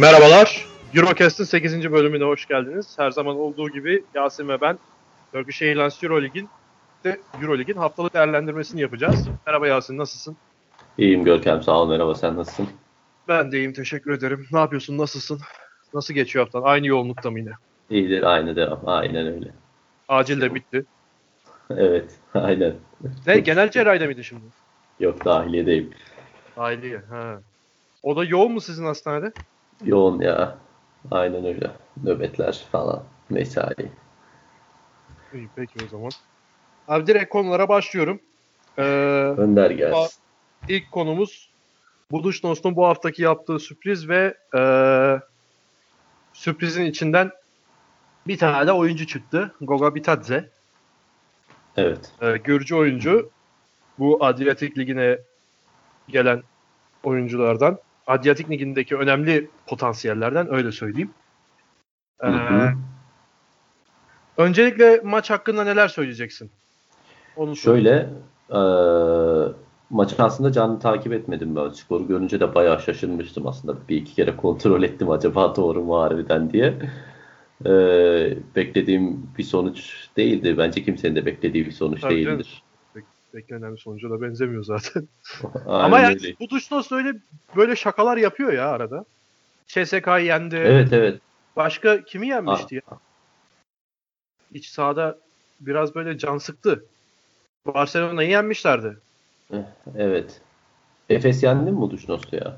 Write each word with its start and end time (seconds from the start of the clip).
Merhabalar. 0.00 0.66
Eurocast'ın 0.94 1.44
8. 1.44 1.92
bölümüne 1.92 2.24
hoş 2.24 2.46
geldiniz. 2.46 2.98
Her 2.98 3.10
zaman 3.10 3.36
olduğu 3.36 3.70
gibi 3.70 4.04
Yasin 4.14 4.48
ve 4.48 4.60
ben 4.60 4.78
Turkish 5.32 5.62
Airlines 5.62 6.02
Eurolig'in 6.02 6.48
de 7.04 7.20
Eurolig'in 7.42 7.74
haftalık 7.74 8.14
değerlendirmesini 8.14 8.80
yapacağız. 8.80 9.28
Merhaba 9.46 9.68
Yasin, 9.68 9.98
nasılsın? 9.98 10.36
İyiyim 10.98 11.24
Görkem 11.24 11.62
sağ 11.62 11.72
ol 11.72 11.88
merhaba 11.88 12.14
sen 12.14 12.36
nasılsın? 12.36 12.68
Ben 13.28 13.52
de 13.52 13.58
iyiyim, 13.58 13.72
teşekkür 13.72 14.12
ederim. 14.12 14.46
Ne 14.52 14.58
yapıyorsun, 14.58 14.98
nasılsın? 14.98 15.40
Nasıl 15.94 16.14
geçiyor 16.14 16.44
haftan? 16.44 16.62
Aynı 16.62 16.86
yoğunlukta 16.86 17.30
mı 17.30 17.38
yine? 17.38 17.52
İyidir 17.90 18.22
aynı 18.22 18.56
devam 18.56 18.80
aynen 18.86 19.26
öyle. 19.26 19.50
Acil 20.08 20.40
de 20.40 20.54
bitti. 20.54 20.84
Evet 21.76 22.10
aynen. 22.34 22.74
Ne, 23.26 23.40
genel 23.40 23.70
cerrahide 23.70 24.06
miydi 24.06 24.24
şimdi? 24.24 24.44
Yok 25.00 25.24
dahiliyedeyim. 25.24 25.90
Aileye, 26.56 26.98
ha. 26.98 27.40
O 28.02 28.16
da 28.16 28.24
yoğun 28.24 28.52
mu 28.52 28.60
sizin 28.60 28.84
hastanede? 28.84 29.32
Yoğun 29.84 30.20
ya. 30.20 30.58
Aynen 31.10 31.44
öyle. 31.44 31.70
Nöbetler 32.04 32.64
falan. 32.72 33.02
Mesai. 33.30 33.74
İyi, 35.34 35.48
peki 35.56 35.84
o 35.84 35.88
zaman. 35.88 36.10
Abi 36.88 37.06
direkt 37.06 37.32
konulara 37.32 37.68
başlıyorum. 37.68 38.20
Ee, 38.78 38.82
Önder 39.36 39.70
gelsin. 39.70 40.20
İlk 40.68 40.92
konumuz 40.92 41.50
Buduşnos'un 42.10 42.76
bu 42.76 42.86
haftaki 42.86 43.22
yaptığı 43.22 43.58
sürpriz 43.58 44.08
ve 44.08 44.34
e, 44.56 44.62
sürprizin 46.32 46.84
içinden 46.84 47.30
bir 48.26 48.38
tane 48.38 48.66
de 48.66 48.72
oyuncu 48.72 49.06
çıktı. 49.06 49.54
Goga 49.60 49.94
Bitadze. 49.94 50.50
Evet. 51.76 52.12
E, 52.22 52.36
Gürcü 52.36 52.74
oyuncu. 52.74 53.30
Bu 53.98 54.24
Adriyatik 54.24 54.78
Ligi'ne 54.78 55.18
gelen 56.08 56.42
oyunculardan. 57.02 57.78
Adriyatik 58.10 58.50
Ligi'ndeki 58.50 58.96
önemli 58.96 59.50
potansiyellerden 59.66 60.54
öyle 60.54 60.72
söyleyeyim. 60.72 61.10
E, 62.22 62.26
Hı 62.26 62.32
hı. 62.32 62.72
öncelikle 64.36 65.00
maç 65.04 65.30
hakkında 65.30 65.64
neler 65.64 65.88
söyleyeceksin? 65.88 66.50
Onu. 67.36 67.56
Şöyle 67.56 68.08
eee 68.52 69.52
maçı 69.90 70.22
aslında 70.22 70.52
canlı 70.52 70.78
takip 70.80 71.12
etmedim 71.12 71.56
ben. 71.56 71.68
Skoru 71.68 72.06
görünce 72.06 72.40
de 72.40 72.54
bayağı 72.54 72.80
şaşırmıştım 72.80 73.46
aslında. 73.46 73.76
Bir 73.88 73.96
iki 73.96 74.14
kere 74.14 74.36
kontrol 74.36 74.82
ettim 74.82 75.10
acaba 75.10 75.56
doğru 75.56 75.84
mu 75.84 76.00
harbiden 76.00 76.50
diye. 76.50 76.74
Eee, 77.66 78.38
beklediğim 78.56 79.30
bir 79.38 79.42
sonuç 79.42 80.08
değildi. 80.16 80.58
Bence 80.58 80.84
kimsenin 80.84 81.16
de 81.16 81.26
beklediği 81.26 81.66
bir 81.66 81.72
sonuç 81.72 82.00
Tabii 82.00 82.24
canım. 82.24 82.42
Beklenen 83.34 83.72
bir 83.72 83.80
sonuca 83.80 84.10
da 84.10 84.22
benzemiyor 84.22 84.64
zaten. 84.64 85.08
Ama 85.66 85.98
yani 85.98 86.14
öyle. 86.14 86.34
bu 86.40 86.50
Duşnos 86.50 86.92
öyle 86.92 87.16
böyle 87.56 87.76
şakalar 87.76 88.16
yapıyor 88.16 88.52
ya 88.52 88.68
arada. 88.68 89.04
CSK'yı 89.66 90.24
yendi. 90.24 90.56
Evet 90.56 90.92
evet. 90.92 91.20
Başka 91.56 92.04
kimi 92.04 92.28
yenmişti 92.28 92.74
ya? 92.74 92.80
Ah, 92.90 92.96
İç 94.52 94.66
sahada 94.66 95.18
biraz 95.60 95.94
böyle 95.94 96.18
can 96.18 96.38
sıktı. 96.38 96.84
Barcelona'yı 97.66 98.30
yenmişlerdi. 98.30 98.98
Evet. 99.96 100.40
Efes 101.08 101.42
yendi 101.42 101.70
mi 101.70 101.80
bu 101.80 101.90
Duşnos'u 101.90 102.36
ya? 102.36 102.56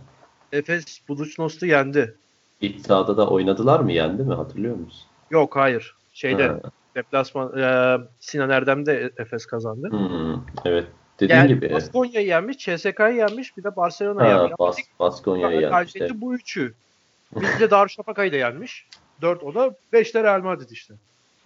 Efes 0.52 1.00
Budućnos'u 1.08 1.66
yendi. 1.66 2.14
İç 2.60 2.80
sahada 2.80 3.16
da 3.16 3.28
oynadılar 3.28 3.80
mı? 3.80 3.92
Yendi 3.92 4.22
mi? 4.22 4.34
Hatırlıyor 4.34 4.76
musun? 4.76 5.08
Yok 5.30 5.56
hayır. 5.56 5.96
Şeyde 6.12 6.48
Ha. 6.48 6.60
Deplasman 6.94 7.58
e, 7.58 7.96
Sinan 8.20 8.50
Erdem'de 8.50 9.12
Efes 9.16 9.46
kazandı. 9.46 9.90
Hmm, 9.90 10.42
evet. 10.64 10.86
Dediğin 11.20 11.38
Yani 11.38 11.48
gibi. 11.48 11.72
Baskonya'yı 11.72 12.26
yenmiş, 12.26 12.58
CSK'yı 12.58 13.16
yenmiş, 13.16 13.56
bir 13.56 13.64
de 13.64 13.76
Barcelona'yı 13.76 14.34
yenmiş. 14.34 14.52
Bas, 14.58 14.76
Baskonya'yı 15.00 15.60
yenmişti. 15.60 15.98
kaybedince 15.98 16.20
bu 16.20 16.34
üçü. 16.34 16.74
Bir 17.36 17.60
de 17.60 17.70
Darüşşafaka'yı 17.70 18.32
da 18.32 18.36
yenmiş. 18.36 18.86
Dört 19.22 19.42
o 19.42 19.54
da. 19.54 19.74
Beş 19.92 20.14
de 20.14 20.22
Real 20.22 20.42
Madrid 20.42 20.70
işte. 20.70 20.94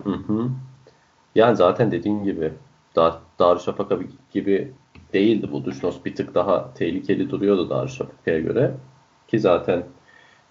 Hı 0.05 0.11
hı. 0.11 0.49
Yani 1.35 1.57
zaten 1.57 1.91
dediğin 1.91 2.25
gibi 2.25 2.53
Dar 2.97 3.19
Darüşşafaka 3.39 3.99
gibi 4.33 4.73
değildi 5.13 5.49
bu 5.53 5.65
Duşnos. 5.65 6.05
Bir 6.05 6.15
tık 6.15 6.35
daha 6.35 6.75
tehlikeli 6.75 7.31
duruyordu 7.31 7.71
Darüşşafaka'ya 7.71 8.41
göre. 8.41 8.75
Ki 9.29 9.41
zaten 9.41 9.85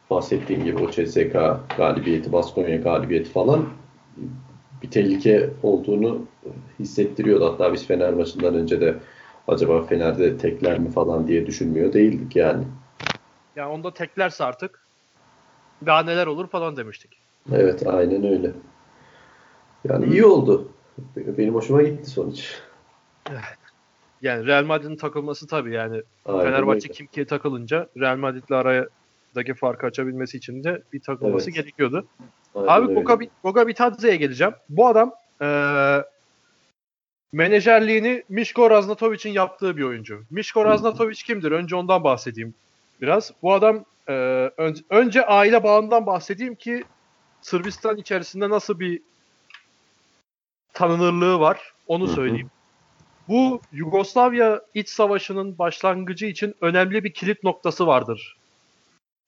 bahsettiğim 0.09 0.63
gibi 0.63 0.83
o 0.83 0.91
CSK 0.91 1.33
galibiyeti, 1.77 2.31
Baskonya 2.31 2.75
galibiyeti 2.75 3.29
falan 3.29 3.65
bir 4.81 4.91
tehlike 4.91 5.49
olduğunu 5.63 6.21
hissettiriyordu. 6.79 7.45
Hatta 7.45 7.73
biz 7.73 7.87
Fener 7.87 8.13
maçından 8.13 8.55
önce 8.55 8.81
de 8.81 8.95
acaba 9.47 9.83
Fener'de 9.83 10.37
tekler 10.37 10.79
mi 10.79 10.91
falan 10.91 11.27
diye 11.27 11.45
düşünmüyor 11.45 11.93
değildik 11.93 12.35
yani. 12.35 12.63
Yani 13.55 13.71
onda 13.71 13.93
teklerse 13.93 14.43
artık 14.43 14.87
daha 15.85 16.03
neler 16.03 16.27
olur 16.27 16.47
falan 16.47 16.77
demiştik. 16.77 17.17
Evet 17.53 17.87
aynen 17.87 18.23
öyle. 18.23 18.51
Yani 19.89 20.05
iyi 20.05 20.25
oldu. 20.25 20.71
Benim 21.15 21.55
hoşuma 21.55 21.81
gitti 21.81 22.09
sonuç. 22.09 22.61
Yani 24.21 24.45
Real 24.45 24.65
Madrid'in 24.65 24.97
takılması 24.97 25.47
tabii 25.47 25.73
yani 25.73 26.01
Aynen 26.25 26.43
Fenerbahçe 26.43 26.87
öyle. 26.87 26.93
Kimki'ye 26.93 27.25
takılınca 27.27 27.89
Real 27.97 28.17
Madrid'le 28.17 28.51
aradaki 29.35 29.53
farkı 29.53 29.85
açabilmesi 29.87 30.37
için 30.37 30.63
de 30.63 30.83
bir 30.93 31.01
takılması 31.01 31.49
Evet. 31.49 31.55
gerekiyordu. 31.55 32.07
Aynen 32.55 32.85
Abi. 32.85 32.93
Goga, 32.93 33.17
Goga 33.43 33.67
Bitadze'ye 33.67 34.15
geleceğim. 34.15 34.53
Bu 34.69 34.87
adam 34.87 35.13
eee 35.41 36.03
menajerliğini 37.33 38.23
Mişko 38.29 38.69
Raznatovic'in 38.69 39.33
yaptığı 39.33 39.77
bir 39.77 39.83
oyuncu. 39.83 40.23
Mişko 40.31 40.65
Raznatovic 40.65 41.15
kimdir? 41.15 41.51
Önce 41.51 41.75
ondan 41.75 42.03
bahsedeyim 42.03 42.53
biraz. 43.01 43.31
Bu 43.41 43.53
adam 43.53 43.85
eee, 44.09 44.51
ön- 44.57 44.85
önce 44.89 45.25
aile 45.25 45.63
bağından 45.63 46.05
bahsedeyim 46.05 46.55
ki 46.55 46.83
Sırbistan 47.41 47.97
içerisinde 47.97 48.49
nasıl 48.49 48.79
bir 48.79 49.01
tanınırlığı 50.73 51.39
var 51.39 51.73
onu 51.87 52.07
söyleyeyim. 52.07 52.49
Bu 53.27 53.61
Yugoslavya 53.71 54.61
iç 54.73 54.89
savaşının 54.89 55.57
başlangıcı 55.57 56.25
için 56.25 56.55
önemli 56.61 57.03
bir 57.03 57.13
kilit 57.13 57.43
noktası 57.43 57.87
vardır. 57.87 58.37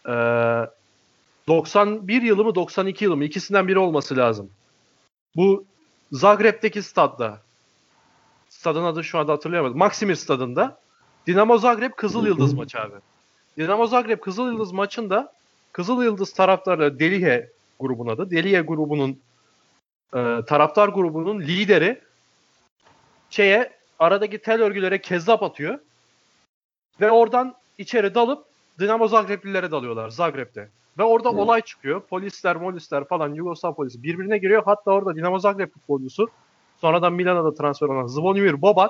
Ee, 0.06 0.12
91 1.48 2.22
yılı 2.22 2.44
mı 2.44 2.56
92 2.56 3.06
yılı 3.06 3.18
mı 3.18 3.24
ikisinden 3.24 3.68
biri 3.68 3.80
olması 3.80 4.18
lazım. 4.18 4.50
Bu 5.36 5.66
Zagreb'deki 6.12 6.84
stadda 6.84 7.42
stadın 8.50 8.84
adı 8.84 9.04
şu 9.04 9.20
anda 9.20 9.34
hatırlayamadım. 9.34 9.78
Maksimir 9.78 10.16
stadında 10.16 10.80
Dinamo 11.28 11.58
Zagreb 11.58 11.92
Kızıl 11.98 12.26
Yıldız 12.26 12.54
maçı 12.54 12.80
abi. 12.82 12.96
Dinamo 13.58 13.88
Zagreb 13.88 14.20
Kızıl 14.20 14.48
Yıldız 14.52 14.72
maçında 14.72 15.34
Kızıl 15.72 16.04
Yıldız 16.04 16.34
taraftarı 16.34 17.00
Delihe 17.00 17.50
grubun 17.80 18.08
adı. 18.08 18.32
Delihe 18.32 18.62
grubunun 18.62 19.20
e, 20.14 20.20
taraftar 20.48 20.88
grubunun 20.90 21.40
lideri 21.40 22.02
şeye 23.30 23.72
aradaki 24.00 24.38
tel 24.42 24.62
örgülere 24.62 25.02
kezzap 25.02 25.44
atıyor. 25.44 25.80
Ve 27.02 27.12
oradan 27.12 27.56
içeri 27.78 28.16
dalıp 28.16 28.47
Dinamo 28.80 29.08
Zagreblilere 29.08 29.72
dalıyorlar 29.72 30.10
Zagreb'de. 30.10 30.70
Ve 30.98 31.04
orada 31.04 31.30
Hı. 31.30 31.34
olay 31.34 31.62
çıkıyor. 31.62 32.02
Polisler, 32.02 32.56
molisler 32.56 33.08
falan 33.08 33.34
Yugoslav 33.34 33.74
polisi 33.76 34.04
birbirine 34.04 34.38
giriyor. 34.38 34.64
Hatta 34.66 34.92
orada 34.92 35.16
Dinamo 35.16 35.40
Zagreb 35.40 35.72
futbolcusu 35.74 36.30
sonradan 36.78 37.14
Milan'a 37.14 37.44
da 37.44 37.54
transfer 37.54 37.88
olan 37.88 38.08
Zvonimir 38.08 38.62
Boban 38.62 38.90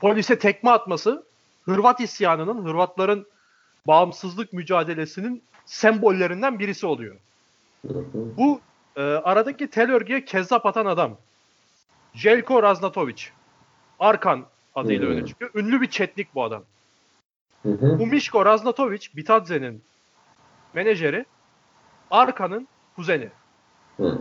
polise 0.00 0.38
tekme 0.38 0.70
atması 0.70 1.24
Hırvat 1.64 2.00
isyanının, 2.00 2.64
Hırvatların 2.64 3.26
bağımsızlık 3.86 4.52
mücadelesinin 4.52 5.42
sembollerinden 5.66 6.58
birisi 6.58 6.86
oluyor. 6.86 7.16
Bu 8.12 8.60
e, 8.96 9.00
aradaki 9.02 9.70
tel 9.70 9.92
örgüye 9.92 10.24
kezzap 10.24 10.66
atan 10.66 10.86
adam. 10.86 11.16
Jelko 12.14 12.62
Raznatovic. 12.62 13.22
Arkan 13.98 14.46
adıyla 14.74 15.06
Hmm. 15.06 15.16
öne 15.16 15.26
çıkıyor. 15.26 15.50
Ünlü 15.54 15.80
bir 15.80 15.90
çetlik 15.90 16.34
bu 16.34 16.44
adam. 16.44 16.62
Hı 17.62 17.68
hı. 17.68 17.98
Bu 17.98 18.06
Mişko 18.06 18.46
Raznatovic, 18.46 19.06
Bitadze'nin 19.16 19.82
menajeri. 20.74 21.24
Arkan'ın 22.10 22.68
kuzeni. 22.96 23.28
Hı. 23.96 24.18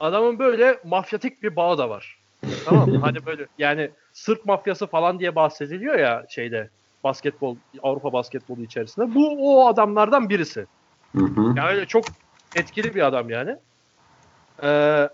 Adamın 0.00 0.38
böyle 0.38 0.80
mafyatik 0.84 1.42
bir 1.42 1.56
bağı 1.56 1.78
da 1.78 1.90
var. 1.90 2.18
Tamam 2.64 2.90
mı? 2.90 2.98
Hani 2.98 3.26
böyle 3.26 3.46
yani 3.58 3.90
Sırp 4.12 4.46
mafyası 4.46 4.86
falan 4.86 5.18
diye 5.18 5.34
bahsediliyor 5.34 5.98
ya 5.98 6.26
şeyde 6.28 6.70
basketbol 7.04 7.56
Avrupa 7.82 8.12
basketbolu 8.12 8.62
içerisinde. 8.62 9.14
Bu 9.14 9.36
o 9.38 9.66
adamlardan 9.66 10.28
birisi. 10.28 10.66
Hı 11.16 11.22
hı. 11.22 11.54
Yani 11.56 11.68
öyle 11.70 11.86
çok 11.86 12.10
etkili 12.54 12.94
bir 12.94 13.06
adam 13.06 13.30
yani. 13.30 13.56
Ee, 14.62 15.08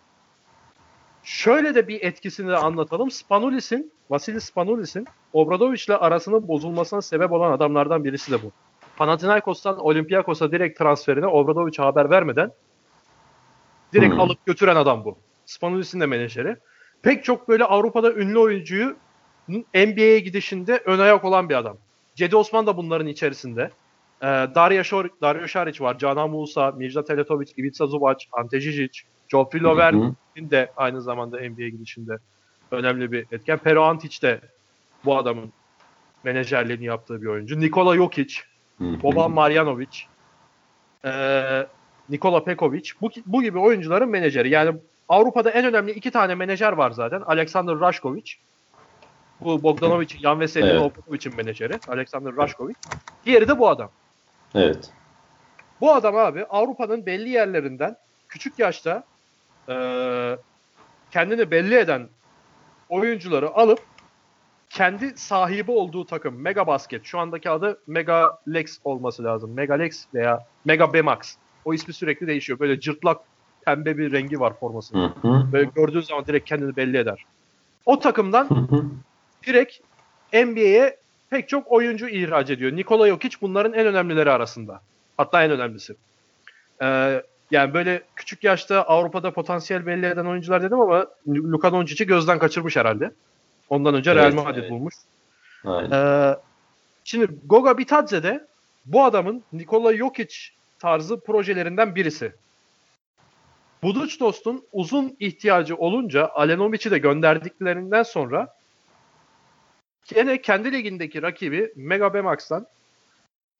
şöyle 1.39 1.75
de 1.75 1.89
bir 1.89 2.03
etkisini 2.03 2.49
de 2.49 2.57
anlatalım. 2.57 3.11
Spanulis'in, 3.11 3.93
Vasilis 4.11 4.45
Spanulis'in 4.45 5.07
Obradovic'le 5.33 5.91
arasının 6.01 6.49
bozulmasına 6.49 7.03
sebep 7.03 7.33
olan 7.33 7.53
adamlardan 7.53 8.05
birisi 8.05 8.33
de 8.33 8.43
bu. 8.43 8.53
Panathinaikos'tan 8.97 9.79
Olympiakos'a 9.79 10.53
direkt 10.53 10.79
transferine 10.79 11.27
Obradovic'e 11.27 11.83
haber 11.83 12.11
vermeden 12.11 12.51
direkt 13.93 14.13
Hmm. 14.15 14.21
alıp 14.21 14.47
götüren 14.47 14.77
adam 14.77 15.05
bu. 15.05 15.19
Spanulis'in 15.47 16.01
de 16.01 16.07
menajeri. 16.07 16.57
Pek 17.03 17.25
çok 17.25 17.49
böyle 17.49 17.65
Avrupa'da 17.65 18.13
ünlü 18.13 18.39
oyuncuyu 18.39 18.97
NBA'ye 19.75 20.19
gidişinde 20.21 20.83
ön 20.87 20.99
ayak 20.99 21.25
olan 21.25 21.49
bir 21.49 21.55
adam. 21.55 21.77
Cedi 22.15 22.37
Osman 22.37 22.67
da 22.67 22.77
bunların 22.77 23.07
içerisinde. 23.07 23.71
Ee, 24.23 24.27
Dario, 24.27 24.85
Şor, 24.85 25.09
Dario 25.23 25.45
Šarić 25.45 25.81
var, 25.83 25.99
Canan 25.99 26.31
Musa, 26.31 26.71
Mirza 26.71 27.05
Teletovic, 27.05 27.53
Ivica 27.57 27.87
Zubac, 27.87 28.25
Ante 28.33 28.57
Žižić, 28.57 29.03
Joffrey 29.29 29.63
Lovern'in 29.63 30.51
de 30.51 30.73
aynı 30.77 31.03
zamanda 31.03 31.37
NBA 31.37 31.69
gidişinde 31.69 32.19
önemli 32.71 33.13
bir 33.13 33.27
etken. 33.33 33.59
Pero 33.65 33.83
Antic 33.83 34.23
de 34.23 34.41
bu 35.05 35.19
adamın 35.19 35.53
menajerliğini 36.25 36.85
yaptığı 36.85 37.23
bir 37.23 37.27
oyuncu. 37.27 37.61
Nikola 37.61 37.97
Jokic, 37.97 38.35
Boban 38.81 39.31
Marjanovic, 39.31 39.99
e, 41.05 41.13
Nikola 42.09 42.45
Pekovic 42.45 42.91
bu, 43.01 43.11
bu 43.27 43.43
gibi 43.43 43.59
oyuncuların 43.59 44.09
menajeri. 44.09 44.51
Yani 44.51 44.77
Avrupa'da 45.09 45.51
en 45.51 45.65
önemli 45.65 45.93
iki 45.93 46.11
tane 46.11 46.35
menajer 46.35 46.73
var 46.73 46.91
zaten. 46.91 47.21
Alexander 47.21 47.81
Rashkovic. 47.81 48.33
Bu 49.41 49.63
Bogdanovic'in, 49.63 50.21
Jan 50.21 50.41
Veseli'nin 50.41 50.71
evet. 50.71 50.81
Opakovic'in 50.81 51.37
menajeri. 51.37 51.79
Alexander 51.89 52.37
Rashkovic. 52.37 52.75
Diğeri 53.27 53.49
de 53.49 53.59
bu 53.59 53.69
adam. 53.69 53.91
Evet. 54.55 54.91
Bu 55.81 55.95
adam 55.95 56.17
abi 56.17 56.45
Avrupa'nın 56.45 57.07
belli 57.07 57.29
yerlerinden 57.29 57.97
küçük 58.29 58.59
yaşta 58.59 59.05
e, 59.69 59.75
kendini 61.11 61.51
belli 61.51 61.75
eden 61.75 62.09
oyuncuları 62.89 63.51
alıp 63.51 63.81
kendi 64.71 65.13
sahibi 65.17 65.71
olduğu 65.71 66.07
takım 66.07 66.43
Mega 66.43 66.67
Basket 66.67 67.05
şu 67.05 67.19
andaki 67.19 67.51
adı 67.51 67.79
Mega 67.87 68.39
Lex 68.49 68.79
olması 68.85 69.25
lazım. 69.25 69.55
Mega 69.55 69.75
Lex 69.75 70.07
veya 70.15 70.47
Mega 70.65 70.93
Bemax. 70.93 71.37
O 71.65 71.75
ismi 71.75 71.95
sürekli 71.95 72.27
değişiyor. 72.27 72.59
Böyle 72.59 72.81
cırtlak 72.81 73.21
pembe 73.67 73.99
bir 73.99 74.13
rengi 74.13 74.41
var 74.41 74.53
formasının. 74.61 75.15
Böyle 75.53 75.71
gördüğün 75.75 76.01
zaman 76.01 76.27
direkt 76.27 76.49
kendini 76.49 76.77
belli 76.77 76.99
eder. 76.99 77.25
O 77.87 77.99
takımdan 77.99 78.69
direkt 79.47 79.77
NBA'ye 80.33 80.97
pek 81.31 81.49
çok 81.49 81.73
oyuncu 81.73 82.09
ihraç 82.09 82.51
ediyor. 82.51 82.77
Nikola 82.77 83.09
Jokic 83.09 83.37
bunların 83.41 83.73
en 83.73 83.87
önemlileri 83.87 84.31
arasında. 84.31 84.81
Hatta 85.17 85.45
en 85.45 85.51
önemlisi. 85.51 85.95
Ee, 86.83 87.23
yani 87.51 87.75
böyle 87.75 88.03
küçük 88.17 88.45
yaşta 88.45 88.83
Avrupa'da 88.83 89.33
potansiyel 89.33 89.87
belli 89.87 90.07
eden 90.07 90.25
oyuncular 90.25 90.63
dedim 90.63 90.81
ama 90.81 91.07
Luka 91.29 91.73
Doncic'i 91.73 92.07
gözden 92.07 92.39
kaçırmış 92.39 92.77
herhalde. 92.77 93.13
Ondan 93.69 93.95
önce 93.95 94.11
evet, 94.11 94.23
Real 94.23 94.33
Madrid 94.33 94.59
evet. 94.59 94.71
bulmuş. 94.71 94.95
Aynen. 95.65 95.91
Ee, 95.91 96.37
şimdi 97.05 97.29
Goga 97.45 97.79
Bitadze 97.79 98.23
de 98.23 98.47
bu 98.87 99.05
adamın 99.05 99.43
Nikola 99.53 99.97
Jokic 99.97 100.37
tarzı 100.79 101.21
projelerinden 101.21 101.95
birisi. 101.95 102.33
Budućnost'un 103.83 104.65
uzun 104.73 105.17
ihtiyacı 105.21 105.77
olunca 105.77 106.29
Alenovic'i 106.35 106.91
de 106.91 106.99
gönderdiklerinden 106.99 108.03
sonra 108.03 108.55
yine 110.17 110.43
kendi 110.43 110.73
ligindeki 110.73 111.23
rakibi 111.23 111.73
Mega 111.77 112.15
Bemax'tan 112.15 112.67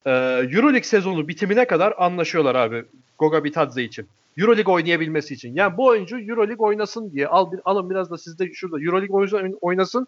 e, 0.07 0.11
Euroleague 0.51 0.83
sezonu 0.83 1.29
bitimine 1.29 1.67
kadar 1.67 1.95
anlaşıyorlar 1.99 2.55
abi 2.55 2.85
Goga 3.19 3.45
Bitadze 3.45 3.83
için. 3.83 4.09
Euroleague 4.39 4.75
oynayabilmesi 4.75 5.35
için. 5.35 5.55
Yani 5.55 5.77
bu 5.77 5.87
oyuncu 5.87 6.21
Euroleague 6.21 6.67
oynasın 6.67 7.11
diye 7.11 7.29
al 7.29 7.53
bir 7.53 7.61
alın 7.65 7.91
biraz 7.91 8.11
da 8.11 8.19
sizde 8.19 8.53
şurada 8.53 8.81
Euroleague 8.81 9.53
oynasın. 9.61 10.07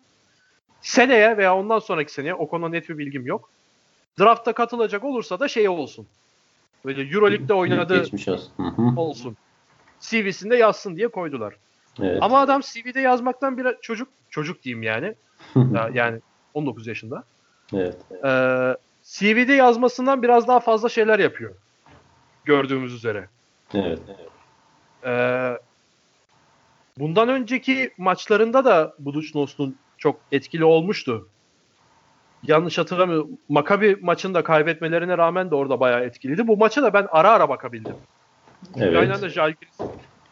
Seneye 0.80 1.36
veya 1.36 1.56
ondan 1.56 1.78
sonraki 1.78 2.12
seneye 2.12 2.34
o 2.34 2.48
konuda 2.48 2.68
net 2.68 2.88
bir 2.88 2.98
bilgim 2.98 3.26
yok. 3.26 3.50
Draftta 4.20 4.52
katılacak 4.52 5.04
olursa 5.04 5.40
da 5.40 5.48
şey 5.48 5.68
olsun. 5.68 6.06
Böyle 6.84 7.02
Euroleague'de 7.02 7.54
oynadığı 7.54 8.04
olsun. 8.96 9.36
CV'sinde 10.00 10.56
yazsın 10.56 10.96
diye 10.96 11.08
koydular. 11.08 11.54
Evet. 12.00 12.18
Ama 12.20 12.40
adam 12.40 12.60
CV'de 12.60 13.00
yazmaktan 13.00 13.58
bir 13.58 13.66
çocuk 13.82 14.08
çocuk 14.30 14.62
diyeyim 14.62 14.82
yani. 14.82 15.14
yani 15.92 16.20
19 16.54 16.86
yaşında. 16.86 17.24
Evet. 17.74 17.96
Ee, 18.24 18.76
CV'de 19.02 19.52
yazmasından 19.52 20.22
biraz 20.22 20.48
daha 20.48 20.60
fazla 20.60 20.88
şeyler 20.88 21.18
yapıyor. 21.18 21.54
Gördüğümüz 22.44 22.94
üzere. 22.94 23.28
Evet. 23.74 23.98
Ee, 25.06 25.58
bundan 26.98 27.28
önceki 27.28 27.90
maçlarında 27.98 28.64
da 28.64 28.94
Budućnost'un 28.98 29.76
çok 29.98 30.20
etkili 30.32 30.64
olmuştu. 30.64 31.28
Yanlış 32.42 32.78
hatırlamıyorum. 32.78 33.30
Makabi 33.48 33.98
maçında 34.00 34.42
kaybetmelerine 34.42 35.18
rağmen 35.18 35.50
de 35.50 35.54
orada 35.54 35.80
bayağı 35.80 36.04
etkiliydi. 36.04 36.46
Bu 36.46 36.56
maça 36.56 36.82
da 36.82 36.92
ben 36.92 37.06
ara 37.10 37.30
ara 37.30 37.48
bakabildim. 37.48 37.96
Evet. 38.76 38.96
Aynı 38.96 39.14
anda 39.14 39.28
Jalgiris 39.28 39.78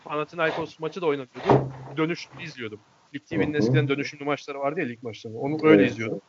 Panathinaikos 0.05 0.79
maçı 0.81 1.01
da 1.01 1.07
oynatıyordu. 1.07 1.69
Dönüş 1.97 2.29
izliyordum. 2.43 2.81
Lig 3.15 3.27
TV'nin 3.27 3.55
eskiden 3.55 3.89
dönüşümlü 3.89 4.25
maçları 4.25 4.59
vardı 4.59 4.81
ya 4.81 4.87
lig 4.87 5.03
maçları. 5.03 5.35
Onu 5.35 5.59
öyle 5.63 5.83
evet. 5.83 5.93
izliyordum. 5.93 6.21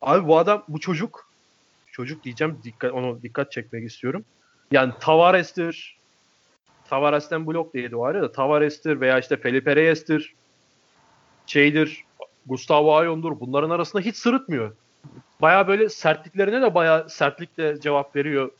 Abi 0.00 0.28
bu 0.28 0.38
adam, 0.38 0.64
bu 0.68 0.80
çocuk 0.80 1.30
çocuk 1.92 2.24
diyeceğim 2.24 2.58
dikkat 2.64 2.92
onu 2.92 3.22
dikkat 3.22 3.52
çekmek 3.52 3.84
istiyorum. 3.84 4.24
Yani 4.72 4.92
Tavares'tir, 5.00 5.96
Tavares'ten 6.88 7.46
blok 7.46 7.74
değildi 7.74 7.96
o 7.96 8.04
ayrı 8.04 8.22
da 8.22 8.32
Tavares'tir 8.32 9.00
veya 9.00 9.18
işte 9.18 9.36
Felipe 9.36 9.76
Reyes'tir 9.76 10.34
şeydir 11.46 12.04
Gustavo 12.46 12.94
Ayon'dur 12.96 13.40
bunların 13.40 13.70
arasında 13.70 14.02
hiç 14.02 14.16
sırıtmıyor. 14.16 14.76
Baya 15.42 15.68
böyle 15.68 15.88
sertliklerine 15.88 16.62
de 16.62 16.74
baya 16.74 17.08
sertlikle 17.08 17.80
cevap 17.80 18.16
veriyor. 18.16 18.50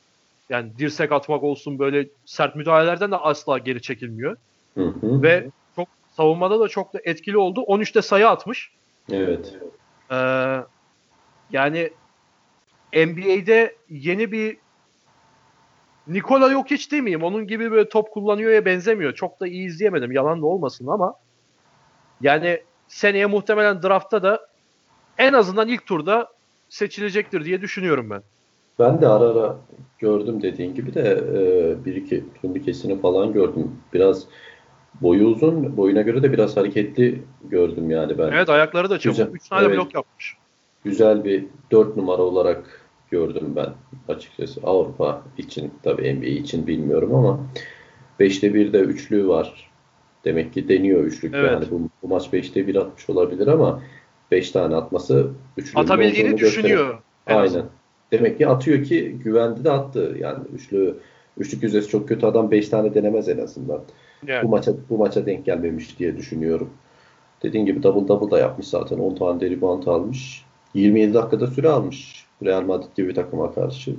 Yani 0.51 0.71
dirsek 0.79 1.12
atmak 1.12 1.43
olsun 1.43 1.79
böyle 1.79 2.09
sert 2.25 2.56
müdahalelerden 2.56 3.11
de 3.11 3.17
asla 3.17 3.59
geri 3.59 3.83
çekilmiyor. 3.83 4.37
Hı 4.75 4.85
hı. 4.85 5.23
Ve 5.23 5.51
çok 5.77 5.89
savunmada 6.17 6.61
da 6.61 6.69
çok 6.69 6.95
da 6.95 6.99
etkili 7.05 7.39
oldu. 7.39 7.61
13'te 7.61 8.03
sayı 8.03 8.29
atmış. 8.29 8.71
Evet. 9.13 9.55
Ee, 10.11 10.17
yani 11.51 11.91
NBA'de 12.93 13.77
yeni 13.89 14.33
bir 14.33 14.56
Nikola 16.11 16.51
yok 16.51 16.71
hiç 16.71 16.93
demeyeyim. 16.93 17.23
Onun 17.23 17.47
gibi 17.47 17.71
böyle 17.71 17.89
top 17.89 18.11
kullanıyor 18.11 18.53
ya 18.53 18.65
benzemiyor. 18.65 19.15
Çok 19.15 19.41
da 19.41 19.47
iyi 19.47 19.67
izleyemedim. 19.67 20.12
Yalan 20.12 20.43
da 20.43 20.47
olmasın 20.47 20.87
ama 20.87 21.15
yani 22.20 22.61
seneye 22.89 23.27
muhtemelen 23.27 23.82
draftta 23.82 24.23
da 24.23 24.46
en 25.19 25.32
azından 25.32 25.69
ilk 25.69 25.87
turda 25.87 26.29
seçilecektir 26.69 27.44
diye 27.44 27.61
düşünüyorum 27.61 28.11
ben. 28.11 28.23
Ben 28.79 29.01
de 29.01 29.08
ara 29.08 29.25
ara 29.25 29.56
gördüm 29.99 30.43
dediğin 30.43 30.75
gibi 30.75 30.94
de 30.94 31.25
e, 31.34 31.84
bir 31.84 31.96
iki 31.96 32.25
turnukesini 32.43 33.01
falan 33.01 33.32
gördüm. 33.32 33.77
Biraz 33.93 34.25
boyu 35.01 35.27
uzun, 35.27 35.77
boyuna 35.77 36.03
göre 36.03 36.23
de 36.23 36.32
biraz 36.32 36.56
hareketli 36.56 37.23
gördüm 37.44 37.91
yani 37.91 38.19
ben. 38.19 38.32
Evet 38.32 38.49
ayakları 38.49 38.91
da 38.91 38.99
çabuk. 38.99 39.34
3 39.34 39.49
tane 39.49 39.67
evet, 39.67 39.77
blok 39.77 39.94
yapmış. 39.94 40.37
Güzel 40.84 41.25
bir 41.25 41.44
4 41.70 41.96
numara 41.96 42.23
olarak 42.23 42.80
gördüm 43.10 43.52
ben 43.56 43.69
açıkçası. 44.08 44.60
Avrupa 44.64 45.22
için 45.38 45.70
tabii 45.82 46.14
NBA 46.14 46.26
için 46.26 46.67
bilmiyorum 46.67 47.14
ama 47.14 47.40
5'te 48.20 48.46
1'de 48.46 48.79
üçlü 48.79 49.29
var. 49.29 49.70
Demek 50.24 50.55
ki 50.55 50.69
deniyor 50.69 51.05
üçlük. 51.05 51.34
Evet. 51.34 51.50
Yani 51.52 51.64
bu, 51.70 51.81
bu 52.02 52.08
maç 52.08 52.26
5'te 52.26 52.67
1 52.67 52.76
atmış 52.76 53.10
olabilir 53.10 53.46
ama 53.46 53.82
5 54.31 54.50
tane 54.50 54.76
atması 54.76 55.31
üçlü 55.56 55.81
Atabildiğini 55.81 56.38
düşünüyor. 56.38 56.98
Aynen. 57.26 57.64
Demek 58.12 58.38
ki 58.38 58.48
atıyor 58.48 58.84
ki 58.84 59.19
güvendi 59.24 59.64
de 59.64 59.70
attı. 59.70 60.17
Yani 60.20 60.38
üçlü 60.55 60.94
üçlük 61.38 61.62
yüzdesi 61.62 61.88
çok 61.88 62.08
kötü 62.08 62.26
adam 62.26 62.50
5 62.50 62.69
tane 62.69 62.94
denemez 62.94 63.29
en 63.29 63.38
azından. 63.38 63.81
Yani. 64.26 64.44
Bu 64.44 64.48
maça 64.48 64.72
bu 64.90 64.98
maça 64.98 65.26
denk 65.26 65.46
gelmemiş 65.46 65.98
diye 65.98 66.17
düşünüyorum. 66.17 66.70
Dediğin 67.43 67.67
gibi 67.67 67.82
double 67.82 68.08
double 68.08 68.31
da 68.31 68.38
yapmış 68.38 68.67
zaten. 68.67 68.98
10 68.98 69.14
tane 69.14 69.40
de 69.40 69.50
rebound 69.50 69.86
almış. 69.86 70.44
27 70.74 71.14
dakikada 71.14 71.46
süre 71.46 71.69
almış. 71.69 72.26
Real 72.44 72.63
Madrid 72.63 72.97
gibi 72.97 73.09
bir 73.09 73.15
takıma 73.15 73.55
karşı. 73.55 73.94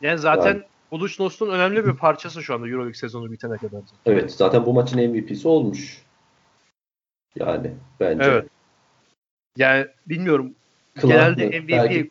Yani 0.00 0.18
zaten 0.18 0.54
yani, 0.54 0.62
Budućnost'un 0.90 1.50
önemli 1.50 1.86
bir 1.86 1.92
parçası 1.92 2.42
şu 2.42 2.54
anda 2.54 2.68
Euroleague 2.68 2.94
sezonu 2.94 3.32
bitene 3.32 3.56
kadar. 3.56 3.80
Evet 4.06 4.32
zaten 4.32 4.66
bu 4.66 4.72
maçın 4.72 5.10
MVP'si 5.10 5.48
olmuş. 5.48 6.02
Yani 7.36 7.70
bence. 8.00 8.24
Evet. 8.24 8.48
Yani 9.56 9.86
bilmiyorum. 10.06 10.54
Clark 11.00 11.12
Genelde 11.12 11.60
MVP 11.60 11.68
belki, 11.68 12.10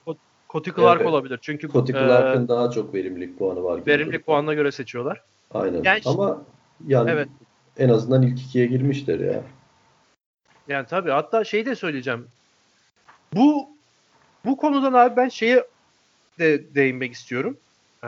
Cody 0.49 0.69
Clark 0.71 1.01
evet, 1.01 1.09
olabilir. 1.09 1.39
Çünkü 1.41 1.69
Cody 1.69 1.91
Clark'ın 1.91 2.45
e, 2.45 2.47
daha 2.47 2.71
çok 2.71 2.93
verimlilik 2.93 3.39
puanı 3.39 3.63
var. 3.63 3.87
Verimlilik 3.87 4.25
puanına 4.25 4.53
göre 4.53 4.71
seçiyorlar. 4.71 5.21
Aynen. 5.53 5.83
Yani 5.83 6.01
Ama 6.05 6.41
yani 6.87 7.09
evet. 7.09 7.27
en 7.77 7.89
azından 7.89 8.21
ilk 8.21 8.41
ikiye 8.41 8.65
girmişler 8.65 9.19
ya. 9.19 9.41
Yani 10.67 10.85
tabii 10.87 11.09
hatta 11.09 11.43
şey 11.43 11.65
de 11.65 11.75
söyleyeceğim. 11.75 12.27
Bu 13.33 13.69
bu 14.47 14.57
konudan 14.57 14.93
abi 14.93 15.15
ben 15.15 15.29
şeye 15.29 15.63
de 16.39 16.75
değinmek 16.75 17.13
istiyorum. 17.13 17.57
Ee, 18.03 18.07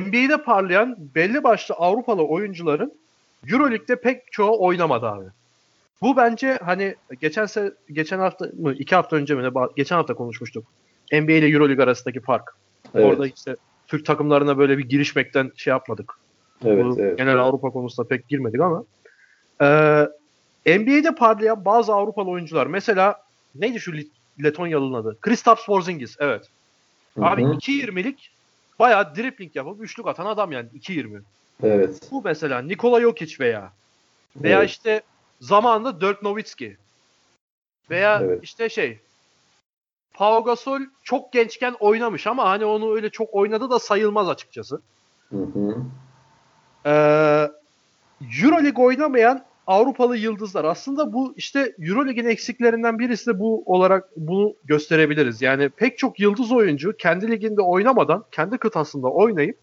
NBA'de 0.00 0.42
parlayan 0.44 0.96
belli 1.14 1.44
başlı 1.44 1.74
Avrupalı 1.74 2.26
oyuncuların 2.26 2.92
Euroleague'de 3.48 4.00
pek 4.00 4.32
çoğu 4.32 4.64
oynamadı 4.64 5.06
abi. 5.06 5.24
Bu 6.02 6.16
bence 6.16 6.58
hani 6.64 6.94
geçen 7.20 7.46
se 7.46 7.72
geçen 7.92 8.18
hafta 8.18 8.48
mı 8.58 8.72
iki 8.72 8.94
hafta 8.94 9.16
önce 9.16 9.34
mi 9.34 9.42
ne 9.42 9.50
geçen 9.76 9.96
hafta 9.96 10.14
konuşmuştuk. 10.14 10.64
NBA 11.12 11.32
ile 11.32 11.48
Euroleague 11.48 11.84
arasındaki 11.84 12.20
fark. 12.20 12.56
Evet. 12.94 13.06
Orada 13.06 13.26
işte 13.26 13.56
Türk 13.86 14.06
takımlarına 14.06 14.58
böyle 14.58 14.78
bir 14.78 14.88
girişmekten 14.88 15.52
şey 15.56 15.70
yapmadık. 15.70 16.12
Evet, 16.64 16.86
evet. 16.98 17.18
Genel 17.18 17.38
Avrupa 17.38 17.70
konusunda 17.70 18.08
pek 18.08 18.28
girmedik 18.28 18.60
ama 18.60 18.84
e, 19.60 20.78
NBA'de 20.78 21.14
parlayan 21.14 21.64
bazı 21.64 21.92
Avrupalı 21.92 22.30
oyuncular 22.30 22.66
mesela 22.66 23.22
neydi 23.54 23.80
şu 23.80 23.92
Letonyalı'nın 24.42 24.94
adı. 24.94 25.20
Kristaps 25.20 25.66
Porzingis 25.66 26.16
evet. 26.18 26.48
Hı 27.18 27.24
Abi 27.24 27.44
hı. 27.44 27.48
2.20'lik 27.48 28.30
bayağı 28.78 29.16
dribbling 29.16 29.56
yapıp 29.56 29.82
üçlük 29.82 30.06
atan 30.06 30.26
adam 30.26 30.52
yani 30.52 30.68
2.20. 30.68 31.22
Evet. 31.62 32.08
Bu 32.10 32.22
mesela 32.24 32.62
Nikola 32.62 33.00
Jokic 33.00 33.36
veya 33.40 33.72
veya 34.36 34.58
Evet. 34.58 34.70
işte 34.70 35.02
zamanında 35.40 36.00
Dirk 36.00 36.22
Nowitzki 36.22 36.76
veya 37.90 38.20
Evet. 38.22 38.40
işte 38.42 38.68
şey 38.68 38.98
Pau 40.14 40.44
Gasol 40.44 40.80
çok 41.02 41.32
gençken 41.32 41.74
oynamış 41.80 42.26
ama 42.26 42.50
hani 42.50 42.64
onu 42.64 42.94
öyle 42.94 43.10
çok 43.10 43.34
oynadı 43.34 43.70
da 43.70 43.78
sayılmaz 43.78 44.28
açıkçası. 44.28 44.80
Hı 45.30 45.36
hı. 45.36 45.76
Ee, 46.86 47.50
Euroleague 48.42 48.84
oynamayan 48.84 49.44
Avrupalı 49.66 50.16
yıldızlar. 50.16 50.64
Aslında 50.64 51.12
bu 51.12 51.34
işte 51.36 51.74
Euroleague'in 51.78 52.26
eksiklerinden 52.26 52.98
birisi 52.98 53.26
de 53.26 53.38
bu 53.38 53.62
olarak 53.66 54.08
bunu 54.16 54.54
gösterebiliriz. 54.64 55.42
Yani 55.42 55.68
pek 55.68 55.98
çok 55.98 56.20
yıldız 56.20 56.52
oyuncu 56.52 56.96
kendi 56.96 57.30
liginde 57.30 57.62
oynamadan, 57.62 58.24
kendi 58.32 58.58
kıtasında 58.58 59.08
oynayıp 59.08 59.58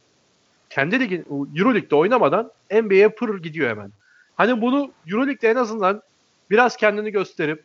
kendi 0.69 0.99
ligin 0.99 1.25
Euroleague'de 1.55 1.95
oynamadan 1.95 2.51
NBA'ye 2.71 3.09
pır 3.09 3.43
gidiyor 3.43 3.69
hemen. 3.69 3.91
Hani 4.35 4.61
bunu 4.61 4.91
Euroleague'de 5.07 5.49
en 5.49 5.55
azından 5.55 6.01
biraz 6.49 6.75
kendini 6.75 7.11
gösterip 7.11 7.63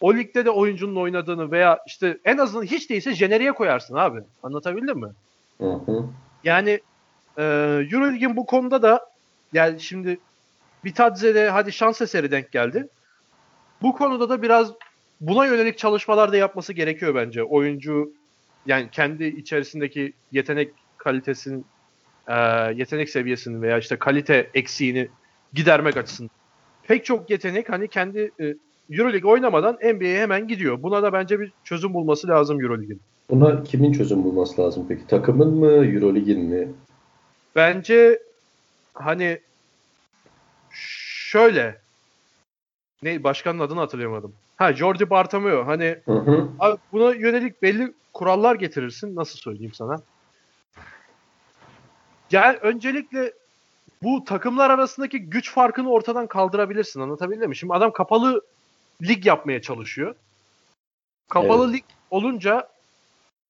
o 0.00 0.14
ligde 0.14 0.44
de 0.44 0.50
oyuncunun 0.50 0.96
oynadığını 0.96 1.50
veya 1.50 1.78
işte 1.86 2.18
en 2.24 2.38
azından 2.38 2.64
hiç 2.64 2.90
değilse 2.90 3.14
jeneriğe 3.14 3.52
koyarsın 3.52 3.94
abi. 3.94 4.20
Anlatabildim 4.42 4.98
mi? 4.98 5.08
Hı 5.60 5.72
hı. 5.72 6.04
Yani 6.44 6.80
e, 7.38 7.42
Euroleague'in 7.92 8.36
bu 8.36 8.46
konuda 8.46 8.82
da 8.82 9.10
yani 9.52 9.80
şimdi 9.80 10.18
Bitadze'de 10.84 11.50
hadi 11.50 11.72
şans 11.72 12.00
eseri 12.00 12.30
denk 12.30 12.52
geldi. 12.52 12.88
Bu 13.82 13.92
konuda 13.92 14.28
da 14.28 14.42
biraz 14.42 14.72
buna 15.20 15.46
yönelik 15.46 15.78
çalışmalar 15.78 16.32
da 16.32 16.36
yapması 16.36 16.72
gerekiyor 16.72 17.14
bence. 17.14 17.42
Oyuncu 17.42 18.12
yani 18.66 18.88
kendi 18.92 19.24
içerisindeki 19.24 20.12
yetenek 20.32 20.72
kalitesinin 20.98 21.64
e, 22.28 22.34
yetenek 22.74 23.10
seviyesini 23.10 23.62
veya 23.62 23.78
işte 23.78 23.96
kalite 23.96 24.50
eksiğini 24.54 25.08
gidermek 25.52 25.96
açısından. 25.96 26.30
Pek 26.82 27.04
çok 27.04 27.30
yetenek 27.30 27.68
hani 27.68 27.88
kendi 27.88 28.30
e, 28.40 28.54
Euroleague 28.90 29.30
oynamadan 29.30 29.74
NBA'ye 29.74 30.20
hemen 30.20 30.48
gidiyor. 30.48 30.82
Buna 30.82 31.02
da 31.02 31.12
bence 31.12 31.40
bir 31.40 31.52
çözüm 31.64 31.94
bulması 31.94 32.28
lazım 32.28 32.60
Euroleague'in. 32.60 33.00
Buna 33.30 33.62
kimin 33.62 33.92
çözüm 33.92 34.24
bulması 34.24 34.62
lazım 34.62 34.86
peki? 34.88 35.06
Takımın 35.06 35.54
mı, 35.54 35.86
Eurolig'in 35.86 36.40
mi? 36.40 36.68
Bence 37.56 38.18
hani 38.94 39.38
şöyle 41.26 41.80
ne 43.02 43.24
başkanın 43.24 43.58
adını 43.58 43.80
hatırlayamadım. 43.80 44.34
Ha 44.56 44.72
Jordi 44.72 45.10
Bartomeu 45.10 45.66
hani 45.66 46.02
Hı 46.06 46.12
hı. 46.12 46.48
abi 46.58 46.78
buna 46.92 47.14
yönelik 47.14 47.62
belli 47.62 47.94
kurallar 48.12 48.54
getirirsin. 48.54 49.16
Nasıl 49.16 49.38
söyleyeyim 49.38 49.72
sana? 49.74 50.02
Yani 52.32 52.56
öncelikle 52.56 53.32
bu 54.02 54.24
takımlar 54.24 54.70
arasındaki 54.70 55.18
güç 55.18 55.52
farkını 55.52 55.90
ortadan 55.90 56.26
kaldırabilirsin. 56.26 57.00
Anlatabildim 57.00 57.48
mi? 57.48 57.56
Şimdi 57.56 57.74
adam 57.74 57.92
kapalı 57.92 58.42
lig 59.02 59.26
yapmaya 59.26 59.62
çalışıyor. 59.62 60.14
Kapalı 61.28 61.64
Evet. 61.64 61.74
lig 61.74 61.84
olunca 62.10 62.68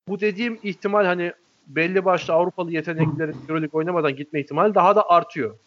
bu 0.09 0.21
dediğim 0.21 0.59
ihtimal 0.63 1.05
hani 1.05 1.33
belli 1.67 2.05
başlı 2.05 2.35
Avrupalı 2.35 2.73
yeteneklerin 2.73 3.37
Euroleague 3.49 3.79
oynamadan 3.79 4.17
gitme 4.17 4.41
ihtimali 4.41 4.75
daha 4.75 4.97
da 4.97 5.11
artıyor. 5.11 5.59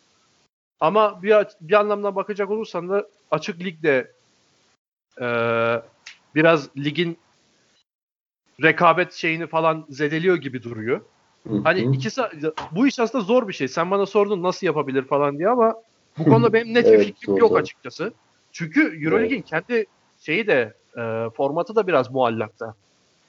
Ama 0.79 1.23
bir, 1.23 1.35
bir 1.61 1.73
anlamdan 1.73 2.15
bakacak 2.15 2.49
olursan 2.49 2.89
da 2.89 3.07
açık 3.31 3.59
ligde 3.59 4.11
eee, 5.21 5.81
biraz 6.35 6.77
ligin 6.77 7.17
rekabet 8.63 9.13
şeyini 9.13 9.47
falan 9.47 9.85
zedeliyor 9.89 10.37
gibi 10.37 10.63
duruyor. 10.63 11.01
Hı 11.47 11.53
hı. 11.53 11.61
Hani 11.63 11.81
ikisi 11.81 12.21
bu 12.71 12.87
iş 12.87 12.99
aslında 12.99 13.23
zor 13.23 13.47
bir 13.47 13.53
şey. 13.53 13.67
Sen 13.67 13.91
bana 13.91 14.05
sordun 14.05 14.43
nasıl 14.43 14.67
yapabilir 14.67 15.03
falan 15.07 15.37
diye 15.37 15.49
ama 15.49 15.75
bu 16.17 16.23
konuda 16.23 16.53
benim 16.53 16.73
net 16.73 16.85
bir 16.85 16.91
Evet, 16.91 17.05
fikrim 17.05 17.31
zor, 17.31 17.39
yok 17.39 17.57
açıkçası. 17.57 18.13
Çünkü 18.51 19.05
Euroleague'in 19.05 19.41
kendi 19.41 19.85
şeyi 20.19 20.47
de 20.47 20.73
e, 20.97 21.29
formatı 21.37 21.75
da 21.75 21.87
biraz 21.87 22.11
muallakta. 22.11 22.75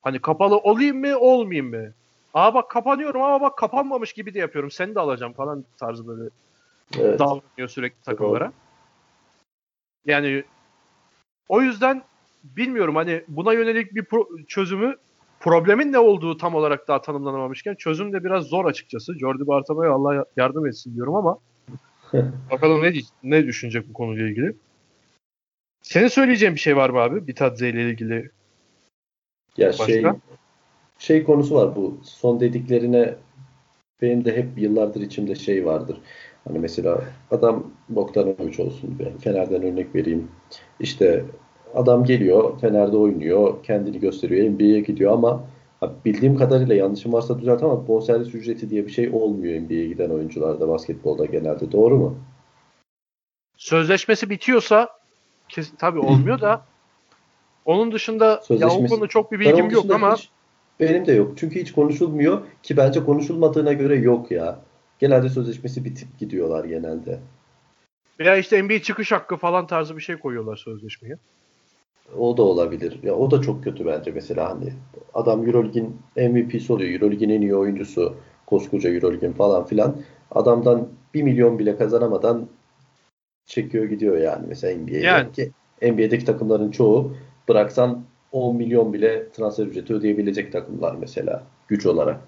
Hani 0.02 0.20
kapalı 0.20 0.56
olayım 0.58 1.00
mı 1.00 1.18
olmayayım 1.18 1.70
mı? 1.70 1.92
Aa 2.34 2.54
bak 2.54 2.70
kapanıyorum 2.70 3.22
ama 3.22 3.40
bak 3.40 3.58
kapanmamış 3.58 4.12
gibi 4.12 4.34
de 4.34 4.38
yapıyorum. 4.38 4.70
Seni 4.70 4.94
de 4.94 5.00
alacağım 5.00 5.32
falan 5.32 5.64
tarzı 5.80 6.06
böyle 6.06 6.30
Evet. 6.98 7.18
davranıyor 7.18 7.68
sürekli 7.68 8.02
takımlara. 8.02 8.52
Yani 10.06 10.44
o 11.48 11.62
yüzden 11.62 12.02
bilmiyorum 12.44 12.96
hani 12.96 13.24
buna 13.28 13.52
yönelik 13.52 13.94
bir 13.94 14.04
pro- 14.04 14.46
çözümü 14.46 14.96
problemin 15.40 15.92
ne 15.92 15.98
olduğu 15.98 16.36
tam 16.36 16.54
olarak 16.54 16.88
daha 16.88 17.02
tanımlanamamışken 17.02 17.74
çözüm 17.74 18.12
de 18.12 18.24
biraz 18.24 18.44
zor 18.44 18.64
açıkçası. 18.64 19.18
Jordi 19.18 19.46
Bartomeu 19.46 19.92
Allah 19.92 20.24
yardım 20.36 20.66
etsin 20.66 20.94
diyorum 20.94 21.14
ama 21.14 21.38
bakalım 22.50 22.82
ne 22.82 22.92
ne 23.22 23.46
düşünecek 23.46 23.88
bu 23.88 23.92
konuyla 23.92 24.28
ilgili. 24.28 24.56
Senin 25.82 26.08
söyleyeceğin 26.08 26.54
bir 26.54 26.60
şey 26.60 26.76
var 26.76 26.90
mı 26.90 26.98
abi? 26.98 27.26
Bitadze 27.26 27.68
ile 27.68 27.90
ilgili. 27.90 28.30
Ya 29.56 29.68
Başka? 29.68 29.86
şey 29.86 30.04
şey 30.98 31.24
konusu 31.24 31.54
var 31.54 31.76
bu 31.76 32.00
son 32.02 32.40
dediklerine 32.40 33.14
benim 34.02 34.24
de 34.24 34.36
hep 34.36 34.46
yıllardır 34.56 35.00
içimde 35.00 35.34
şey 35.34 35.66
vardır. 35.66 36.00
Hani 36.48 36.58
mesela 36.58 37.04
adam 37.30 37.64
Bogdanovic 37.88 38.62
olsun. 38.62 38.96
Ben 38.98 39.18
Fener'den 39.18 39.62
örnek 39.62 39.94
vereyim. 39.94 40.28
İşte 40.80 41.24
adam 41.74 42.04
geliyor, 42.04 42.58
Fener'de 42.60 42.96
oynuyor, 42.96 43.64
kendini 43.64 44.00
gösteriyor, 44.00 44.50
NBA'ye 44.50 44.80
gidiyor 44.80 45.12
ama 45.12 45.44
bildiğim 46.04 46.36
kadarıyla 46.36 46.74
yanlışım 46.74 47.12
varsa 47.12 47.38
düzelt 47.40 47.62
ama 47.62 47.88
bonservis 47.88 48.34
ücreti 48.34 48.70
diye 48.70 48.86
bir 48.86 48.90
şey 48.92 49.10
olmuyor 49.12 49.60
NBA'ye 49.60 49.88
giden 49.88 50.10
oyuncularda 50.10 50.68
basketbolda 50.68 51.24
genelde. 51.24 51.72
Doğru 51.72 51.96
mu? 51.96 52.18
Sözleşmesi 53.56 54.30
bitiyorsa 54.30 54.88
kesin 55.48 55.76
tabii 55.76 55.98
olmuyor 55.98 56.40
da 56.40 56.62
onun 57.64 57.92
dışında 57.92 58.24
ya 58.26 58.38
o 58.40 58.44
Sözleşmesi- 58.44 58.88
konuda 58.88 59.06
çok 59.06 59.32
bir 59.32 59.40
bilgim 59.40 59.70
yok 59.70 59.84
ama 59.90 60.16
hiç- 60.16 60.30
benim 60.80 61.06
de 61.06 61.12
yok. 61.12 61.32
Çünkü 61.36 61.60
hiç 61.60 61.72
konuşulmuyor 61.72 62.40
ki 62.62 62.76
bence 62.76 63.04
konuşulmadığına 63.04 63.72
göre 63.72 63.96
yok 63.96 64.30
ya. 64.30 64.58
Genelde 65.00 65.28
sözleşmesi 65.28 65.84
bitip 65.84 66.18
gidiyorlar 66.18 66.64
genelde. 66.64 67.18
veya 68.20 68.36
işte 68.36 68.62
NBA 68.62 68.82
çıkış 68.82 69.12
hakkı 69.12 69.36
falan 69.36 69.66
tarzı 69.66 69.96
bir 69.96 70.02
şey 70.02 70.16
koyuyorlar 70.16 70.56
sözleşmeye. 70.56 71.16
O 72.18 72.36
da 72.36 72.42
olabilir. 72.42 73.00
Ya 73.02 73.14
o 73.14 73.30
da 73.30 73.40
çok 73.40 73.64
kötü 73.64 73.86
bence 73.86 74.10
mesela 74.10 74.50
hani 74.50 74.72
adam 75.14 75.48
EuroLeague'in 75.48 75.96
MVP'si 76.16 76.72
oluyor. 76.72 76.90
EuroLeague'in 76.90 77.30
en 77.30 77.40
iyi 77.40 77.56
oyuncusu. 77.56 78.14
Koskoca 78.46 78.90
EuroLeague'in 78.90 79.32
falan 79.32 79.66
filan. 79.66 79.96
Adamdan 80.30 80.88
1 81.14 81.22
milyon 81.22 81.58
bile 81.58 81.76
kazanamadan 81.76 82.48
çekiyor 83.46 83.84
gidiyor 83.84 84.18
yani 84.18 84.46
mesela 84.48 84.78
NBA'ye. 84.78 85.00
Yani. 85.00 85.32
Ki 85.32 85.50
NBA'deki 85.82 86.24
takımların 86.24 86.70
çoğu 86.70 87.16
bıraksan 87.48 88.04
10 88.32 88.56
milyon 88.56 88.92
bile 88.92 89.32
transfer 89.32 89.66
ücreti 89.66 89.94
ödeyebilecek 89.94 90.52
takımlar 90.52 90.94
mesela 90.94 91.42
güç 91.68 91.86
olarak. 91.86 92.20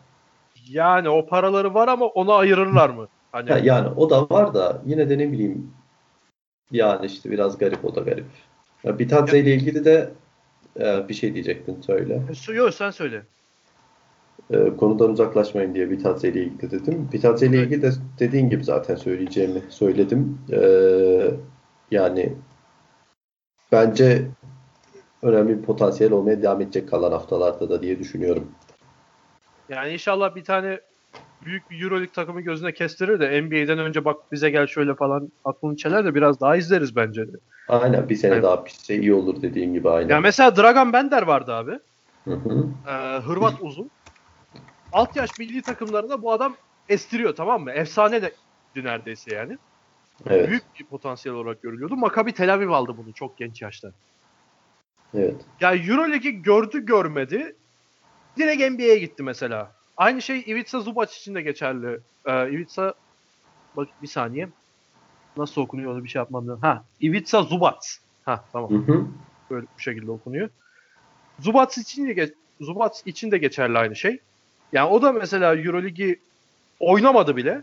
Yani 0.68 1.08
o 1.08 1.26
paraları 1.26 1.74
var 1.74 1.88
ama 1.88 2.06
ona 2.06 2.34
ayırırlar 2.34 2.90
mı? 2.90 3.08
Hani 3.32 3.50
Ya, 3.50 3.58
yani 3.58 3.88
o 3.96 4.10
da 4.10 4.30
var 4.30 4.54
da 4.54 4.82
yine 4.86 5.10
de 5.10 5.18
ne 5.18 5.32
bileyim 5.32 5.70
yani 6.70 7.06
işte 7.06 7.30
biraz 7.30 7.58
garip 7.58 7.84
o 7.84 7.94
da 7.94 8.00
garip. 8.00 8.26
Ya, 8.84 8.98
Bitadze 8.98 9.38
ile 9.38 9.54
ilgili 9.54 9.84
de 9.84 10.10
e, 10.80 11.08
bir 11.08 11.14
şey 11.14 11.34
diyecektin 11.34 11.80
söyle. 11.80 12.22
Yok 12.54 12.74
sen 12.74 12.90
söyle. 12.90 13.22
E, 14.50 14.76
konudan 14.76 15.10
uzaklaşmayın 15.10 15.74
diye 15.74 15.90
Bitadze 15.90 16.28
ile 16.28 16.42
ilgili 16.42 16.70
dedim. 16.70 17.08
Bitadze 17.12 17.46
ile 17.46 17.62
ilgili 17.62 17.82
de 17.82 17.92
dediğin 18.18 18.50
gibi 18.50 18.64
zaten 18.64 18.96
söyleyeceğimi 18.96 19.62
söyledim. 19.68 20.38
E, 20.52 20.60
yani 21.90 22.32
bence 23.72 24.26
önemli 25.22 25.58
bir 25.58 25.62
potansiyel 25.62 26.12
olmaya 26.12 26.42
devam 26.42 26.60
edecek 26.60 26.88
kalan 26.88 27.12
haftalarda 27.12 27.70
da 27.70 27.82
diye 27.82 27.98
düşünüyorum. 27.98 28.50
Yani 29.72 29.92
inşallah 29.92 30.34
bir 30.34 30.44
tane 30.44 30.80
büyük 31.44 31.70
bir 31.70 31.82
Euroleague 31.82 32.12
takımı 32.12 32.40
gözüne 32.40 32.74
kestirir 32.74 33.20
de 33.20 33.42
NBA'den 33.42 33.78
önce 33.78 34.04
bak 34.04 34.32
bize 34.32 34.50
gel 34.50 34.66
şöyle 34.66 34.94
falan 34.94 35.28
aklını 35.44 35.76
çeler 35.76 36.04
de 36.04 36.14
biraz 36.14 36.40
daha 36.40 36.56
izleriz 36.56 36.96
bence 36.96 37.28
de. 37.28 37.36
Aynen 37.68 38.08
bir 38.08 38.16
sene 38.16 38.32
Evet. 38.32 38.42
daha 38.42 38.64
pişse 38.64 38.96
iyi 38.96 39.14
olur 39.14 39.42
dediğin 39.42 39.74
gibi 39.74 39.90
aynen. 39.90 40.08
Ya 40.08 40.20
mesela 40.20 40.56
Dragan 40.56 40.92
Bender 40.92 41.22
vardı 41.22 41.52
abi. 41.52 41.78
Hı 42.24 42.34
hı. 42.34 42.68
Ee, 42.88 43.18
Hırvat 43.18 43.54
uzun. 43.60 43.90
Alt 44.92 45.16
yaş 45.16 45.38
milli 45.38 45.62
takımlarında 45.62 46.22
bu 46.22 46.32
adam 46.32 46.56
estiriyor 46.88 47.36
tamam 47.36 47.62
mı? 47.62 47.72
Efsane 47.72 48.22
de 48.22 48.34
neredeyse 48.76 49.34
yani. 49.34 49.58
Evet. 50.26 50.48
Büyük 50.48 50.62
bir 50.80 50.86
potansiyel 50.86 51.36
olarak 51.36 51.62
görülüyordu. 51.62 51.96
Maccabi 51.96 52.34
Tel 52.34 52.54
Aviv 52.54 52.68
aldı 52.68 52.92
bunu 52.96 53.14
çok 53.14 53.38
genç 53.38 53.62
yaşta. 53.62 53.88
Evet. 55.14 55.46
Ya 55.60 55.74
Euroleague'i 55.74 56.42
gördü 56.42 56.84
görmedi. 56.84 57.56
Direkt 58.36 58.70
NBA'ye 58.72 58.98
gitti 58.98 59.22
mesela. 59.22 59.72
Aynı 59.96 60.22
şey 60.22 60.40
Ivica 60.40 60.80
Zubac 60.80 61.12
için 61.12 61.34
de 61.34 61.42
geçerli. 61.42 62.00
Ee, 62.26 62.50
Ivica 62.50 62.94
bak 63.76 63.88
bir 64.02 64.08
saniye. 64.08 64.48
Nasıl 65.36 65.60
okunuyor 65.60 65.92
onu 65.92 66.04
bir 66.04 66.08
şey 66.08 66.20
yapmam 66.20 66.48
lazım. 66.48 66.62
Ha, 66.62 66.84
Ivica 67.02 67.42
Zubac. 67.42 67.78
Ha 68.24 68.44
tamam. 68.52 68.70
Hı 68.70 68.92
hı. 68.92 69.06
Böyle 69.50 69.66
bu 69.76 69.80
şekilde 69.80 70.10
okunuyor. 70.10 70.48
Zubats 71.40 71.78
için 71.78 72.08
de 72.08 72.12
geç, 72.12 72.32
Zubats 72.60 73.02
için 73.06 73.30
de 73.30 73.38
geçerli 73.38 73.78
aynı 73.78 73.96
şey. 73.96 74.18
Yani 74.72 74.90
o 74.90 75.02
da 75.02 75.12
mesela 75.12 75.56
EuroLeague'i 75.56 76.20
oynamadı 76.80 77.36
bile. 77.36 77.62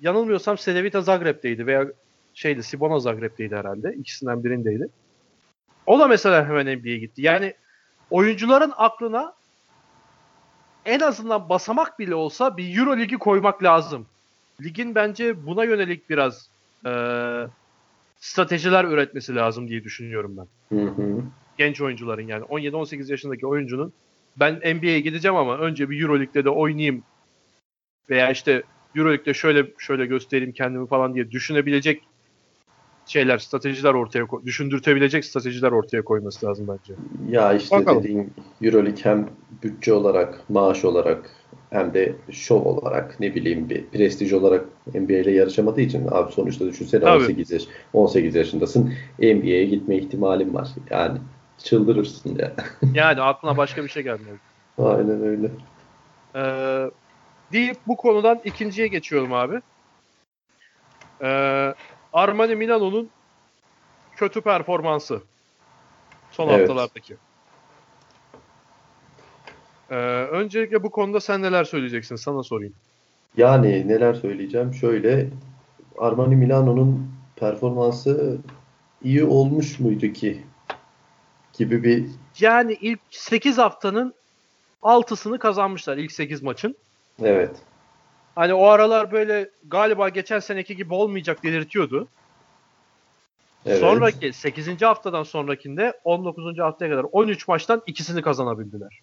Yanılmıyorsam 0.00 0.56
Cedevita 0.56 1.00
Zagreb'teydi 1.00 1.66
veya 1.66 1.86
şeydi 2.34 2.62
Sibona 2.62 2.98
Zagreb'teydi 2.98 3.56
herhalde. 3.56 3.94
İkisinden 3.94 4.44
birindeydi. 4.44 4.88
O 5.86 5.98
da 5.98 6.08
mesela 6.08 6.48
hemen 6.48 6.78
NBA'ye 6.78 6.98
gitti. 6.98 7.22
Yani 7.22 7.54
oyuncuların 8.10 8.72
aklına 8.76 9.34
en 10.86 11.00
azından 11.00 11.48
basamak 11.48 11.98
bile 11.98 12.14
olsa 12.14 12.56
bir 12.56 12.78
Euro 12.78 12.98
Ligi 12.98 13.16
koymak 13.18 13.62
lazım. 13.62 14.06
Ligin 14.62 14.94
bence 14.94 15.46
buna 15.46 15.64
yönelik 15.64 16.10
biraz 16.10 16.48
e, 16.86 16.90
stratejiler 18.18 18.84
üretmesi 18.84 19.34
lazım 19.34 19.68
diye 19.68 19.84
düşünüyorum 19.84 20.36
ben. 20.36 20.76
Hı 20.78 20.84
hı. 20.84 21.22
Genç 21.58 21.80
oyuncuların 21.80 22.28
yani 22.28 22.44
17-18 22.44 23.10
yaşındaki 23.10 23.46
oyuncunun 23.46 23.92
ben 24.36 24.54
NBA'ye 24.54 25.00
gideceğim 25.00 25.36
ama 25.36 25.58
önce 25.58 25.90
bir 25.90 26.02
Euro 26.02 26.20
Lig'de 26.20 26.44
de 26.44 26.50
oynayayım 26.50 27.02
veya 28.10 28.30
işte 28.30 28.62
Euro 28.96 29.12
Lig'de 29.12 29.34
şöyle 29.34 29.66
şöyle 29.78 30.06
göstereyim 30.06 30.52
kendimi 30.52 30.86
falan 30.86 31.14
diye 31.14 31.30
düşünebilecek 31.30 32.02
şeyler, 33.06 33.38
stratejiler 33.38 33.94
ortaya 33.94 34.24
ko- 34.24 34.46
düşündürtebilecek 34.46 35.24
stratejiler 35.24 35.72
ortaya 35.72 36.04
koyması 36.04 36.46
lazım 36.46 36.66
bence. 36.68 36.94
Ya 37.28 37.52
işte 37.52 37.76
Bakalım. 37.76 38.02
dediğin 38.02 38.32
Euroleague 38.62 39.04
hem 39.04 39.28
bütçe 39.62 39.92
olarak, 39.92 40.50
maaş 40.50 40.84
olarak 40.84 41.30
hem 41.70 41.94
de 41.94 42.16
şov 42.30 42.60
olarak 42.64 43.20
ne 43.20 43.34
bileyim 43.34 43.70
bir 43.70 43.90
prestij 43.90 44.32
olarak 44.32 44.64
NBA 44.94 45.12
ile 45.18 45.30
yarışamadığı 45.30 45.80
için 45.80 46.06
abi 46.10 46.32
sonuçta 46.32 46.66
düşünsene 46.66 47.00
Tabii. 47.00 47.22
18 47.22 47.50
yaş 47.50 47.62
18 47.92 48.34
yaşındasın 48.34 48.92
NBA'ye 49.18 49.64
gitme 49.64 49.96
ihtimalin 49.96 50.54
var. 50.54 50.68
Yani 50.90 51.18
çıldırırsın 51.58 52.38
ya. 52.38 52.56
Yani 52.94 53.20
aklına 53.20 53.56
başka 53.56 53.84
bir 53.84 53.88
şey 53.88 54.02
gelmiyor. 54.02 54.38
Aynen 54.78 55.22
öyle. 55.22 55.50
Ee, 56.36 56.90
deyip 57.52 57.76
bu 57.86 57.96
konudan 57.96 58.40
ikinciye 58.44 58.88
geçiyorum 58.88 59.32
abi. 59.32 59.60
Ee, 61.24 61.74
Armani 62.16 62.56
Milano'nun 62.56 63.10
kötü 64.16 64.40
performansı. 64.40 65.22
Son 66.30 66.48
Evet. 66.48 66.68
haftalardaki. 66.68 67.16
Ee, 69.90 69.94
öncelikle 70.30 70.82
bu 70.82 70.90
konuda 70.90 71.20
sen 71.20 71.42
neler 71.42 71.64
söyleyeceksin? 71.64 72.16
Sana 72.16 72.42
sorayım. 72.42 72.74
Yani 73.36 73.88
neler 73.88 74.14
söyleyeceğim? 74.14 74.74
Şöyle 74.74 75.28
Armani 75.98 76.36
Milano'nun 76.36 77.10
performansı 77.36 78.38
iyi 79.04 79.24
olmuş 79.24 79.80
muydu 79.80 80.06
ki? 80.06 80.42
Gibi 81.58 81.84
bir 81.84 82.06
Yani 82.40 82.72
ilk 82.80 83.00
8 83.10 83.58
haftanın 83.58 84.14
6'sını 84.82 85.38
kazanmışlar 85.38 85.96
ilk 85.96 86.12
8 86.12 86.42
maçın. 86.42 86.76
evet. 87.22 87.56
Hani 88.36 88.54
o 88.54 88.66
aralar 88.66 89.12
böyle 89.12 89.50
galiba 89.68 90.08
geçen 90.08 90.38
seneki 90.38 90.76
gibi 90.76 90.94
olmayacak 90.94 91.42
delirtiyordu. 91.42 92.08
Evet. 93.66 93.80
Sonraki 93.80 94.32
8. 94.32 94.82
haftadan 94.82 95.22
sonrakinde 95.22 96.00
19. 96.04 96.58
haftaya 96.58 96.90
kadar 96.90 97.06
13 97.12 97.48
maçtan 97.48 97.82
ikisini 97.86 98.22
kazanabildiler. 98.22 99.00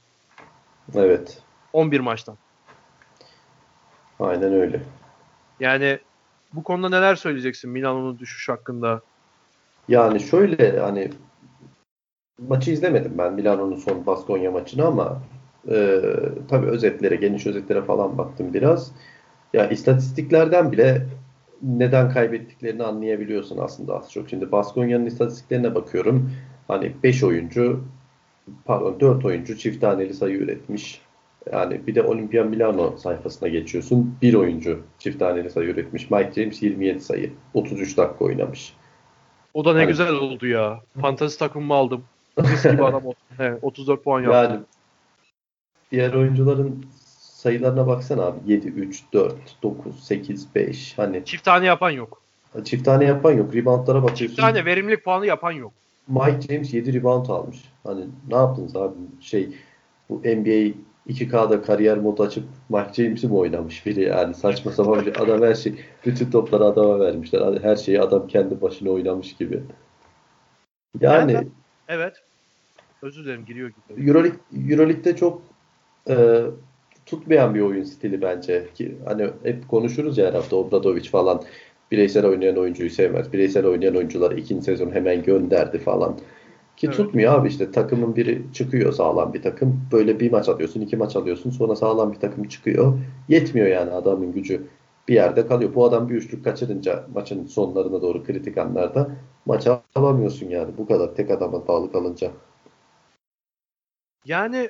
Evet. 0.96 1.42
11 1.74 2.00
maçtan. 2.00 2.38
Aynen 4.20 4.54
öyle. 4.54 4.82
Yani 5.60 6.00
bu 6.54 6.64
konuda 6.64 6.90
neler 6.90 7.16
söyleyeceksin 7.16 7.72
Milano'nun 7.72 8.20
düşüş 8.20 8.50
hakkında? 8.50 9.02
Yani 9.88 10.20
şöyle 10.20 10.80
hani 10.80 11.12
maçı 12.48 12.72
izlemedim 12.72 13.18
ben 13.18 13.34
Milano'nun 13.34 13.76
son 13.76 14.06
Baskonya 14.06 14.52
maçını 14.52 14.86
ama 14.86 15.22
e, 15.70 16.02
tabii 16.50 16.68
özetlere, 16.68 17.16
geniş 17.16 17.48
özetlere 17.48 17.82
falan 17.82 18.18
baktım 18.18 18.54
biraz. 18.54 18.92
Ya 19.54 19.70
istatistiklerden 19.70 20.72
bile 20.72 21.06
neden 21.62 22.10
kaybettiklerini 22.10 22.84
anlayabiliyorsun 22.84 23.58
aslında 23.58 23.96
az 23.98 24.12
çok. 24.12 24.30
Şimdi 24.30 24.52
Baskonya'nın 24.52 25.06
istatistiklerine 25.06 25.76
bakıyorum. 25.76 26.32
Hani 26.68 26.92
5 27.04 27.24
oyuncu 27.24 27.84
pardon 28.66 29.00
4 29.00 29.26
oyuncu 29.26 29.58
çift 29.58 29.82
taneli 29.82 30.14
sayı 30.14 30.38
üretmiş. 30.38 31.02
Yani 31.52 31.88
bir 31.88 31.96
de 31.96 32.04
Olimpia 32.04 32.44
Milano 32.44 32.98
sayfasına 32.98 33.50
geçiyorsun. 33.50 34.16
Bir 34.22 34.34
oyuncu 34.34 34.80
çift 35.00 35.20
taneli 35.20 35.50
sayı 35.50 35.70
üretmiş. 35.70 36.12
Mike 36.12 36.32
James 36.42 36.64
27 36.64 37.00
sayı. 37.02 37.32
33 37.54 37.98
dakika 37.98 38.26
oynamış. 38.26 38.74
O 39.54 39.66
da 39.66 39.74
ne 39.74 39.80
Evet. 39.80 39.88
güzel 39.90 40.14
oldu 40.14 40.48
ya. 40.48 40.82
Fantasy 41.02 41.38
takımımı 41.38 41.74
aldım. 41.74 42.04
Mis 42.38 42.64
gibi 42.64 42.84
adam 42.86 43.06
oldu. 43.06 43.16
He, 43.38 43.54
34 43.62 44.04
puan 44.04 44.22
yaptı. 44.22 44.54
Yani 44.54 44.60
diğer 45.92 46.14
oyuncuların 46.14 46.86
sayılarına 47.44 47.88
baksana 47.88 48.24
abi. 48.24 48.38
7, 48.46 48.68
3, 48.68 49.04
4, 49.14 49.36
9, 49.64 50.04
8, 50.04 50.56
5. 50.56 50.98
Hani 50.98 51.26
Çift 51.26 51.44
tane 51.46 51.66
yapan 51.66 51.90
yok. 51.90 52.22
çift 52.64 52.86
tane 52.86 53.06
yapan 53.06 53.32
yok. 53.32 53.56
Reboundlara 53.56 53.98
Çift 54.00 54.12
bakıyorsun. 54.12 54.36
tane 54.36 54.66
verimlilik 54.66 55.04
puanı 55.04 55.26
yapan 55.26 55.52
yok. 55.52 55.74
Mike 56.08 56.42
James 56.42 56.74
7 56.74 56.94
rebound 56.94 57.26
almış. 57.26 57.58
Hani 57.84 58.06
ne 58.30 58.36
yaptınız 58.36 58.76
abi? 58.76 58.96
Şey 59.22 59.50
bu 60.10 60.16
NBA 60.16 60.74
2K'da 61.10 61.62
kariyer 61.62 61.98
modu 61.98 62.24
açıp 62.24 62.44
Mike 62.70 63.04
James'i 63.04 63.28
mi 63.28 63.34
oynamış 63.34 63.86
biri 63.86 64.02
yani 64.02 64.34
saçma 64.34 64.72
sapan 64.72 65.06
bir 65.06 65.22
adam 65.24 65.42
her 65.42 65.56
şey 65.56 65.76
bütün 66.06 66.32
topları 66.32 66.64
adama 66.66 67.00
vermişler. 67.00 67.62
Her 67.62 67.76
şeyi 67.76 68.02
adam 68.02 68.28
kendi 68.28 68.62
başına 68.62 68.90
oynamış 68.90 69.36
gibi. 69.36 69.64
Yani 71.00 71.34
Yani 71.34 71.48
Evet. 71.88 72.14
Özür 73.02 73.26
dilerim 73.26 73.46
giriyor 73.46 73.70
gibi. 73.70 74.08
Euroleague, 74.10 74.40
Euroleague'de 74.70 75.16
çok 75.16 75.42
e, 76.10 76.42
tutmayan 77.06 77.56
bir 77.56 77.62
oyun 77.62 77.84
stili 77.84 78.22
bence. 78.22 78.68
Ki 78.76 78.98
hani 79.06 79.28
hep 79.44 79.68
konuşuruz 79.68 80.18
ya 80.18 80.28
her 80.28 80.34
hafta 80.34 80.56
Obradovic 80.56 81.10
falan 81.10 81.42
bireysel 81.92 82.26
oynayan 82.26 82.58
oyuncuyu 82.58 82.90
sevmez. 82.90 83.34
Bireysel 83.34 83.66
oynayan 83.66 83.96
oyuncuları 83.96 84.40
ikinci 84.40 84.66
sezon 84.66 84.92
hemen 84.92 85.24
gönderdi 85.24 85.78
falan. 85.80 86.18
Ki 86.78 86.88
Evet. 86.88 86.98
tutmuyor 86.98 87.34
abi 87.34 87.48
işte 87.48 87.72
takımın 87.72 88.16
biri 88.16 88.42
çıkıyor 88.54 88.94
sağlam 88.94 89.34
bir 89.34 89.42
takım. 89.42 89.82
Böyle 89.92 90.20
bir 90.20 90.32
maç 90.32 90.50
alıyorsun, 90.50 90.82
iki 90.82 90.98
maç 90.98 91.16
alıyorsun. 91.16 91.50
Sonra 91.52 91.76
sağlam 91.76 92.14
bir 92.14 92.20
takım 92.20 92.48
çıkıyor. 92.48 93.00
Yetmiyor 93.30 93.68
yani 93.68 93.92
adamın 93.92 94.32
gücü. 94.34 94.62
Bir 95.08 95.14
yerde 95.14 95.48
kalıyor. 95.48 95.76
Bu 95.76 95.86
adam 95.86 96.10
bir 96.10 96.16
üçlük 96.16 96.44
kaçırınca 96.44 97.08
maçın 97.14 97.46
sonlarına 97.46 98.02
doğru 98.02 98.24
kritik 98.24 98.58
anlarda 98.58 99.12
maça 99.46 99.82
alamıyorsun 99.96 100.50
yani. 100.50 100.78
Bu 100.78 100.88
kadar 100.88 101.16
tek 101.16 101.32
adama 101.32 101.68
bağlı 101.68 101.92
kalınca. 101.92 102.32
Yani 104.26 104.70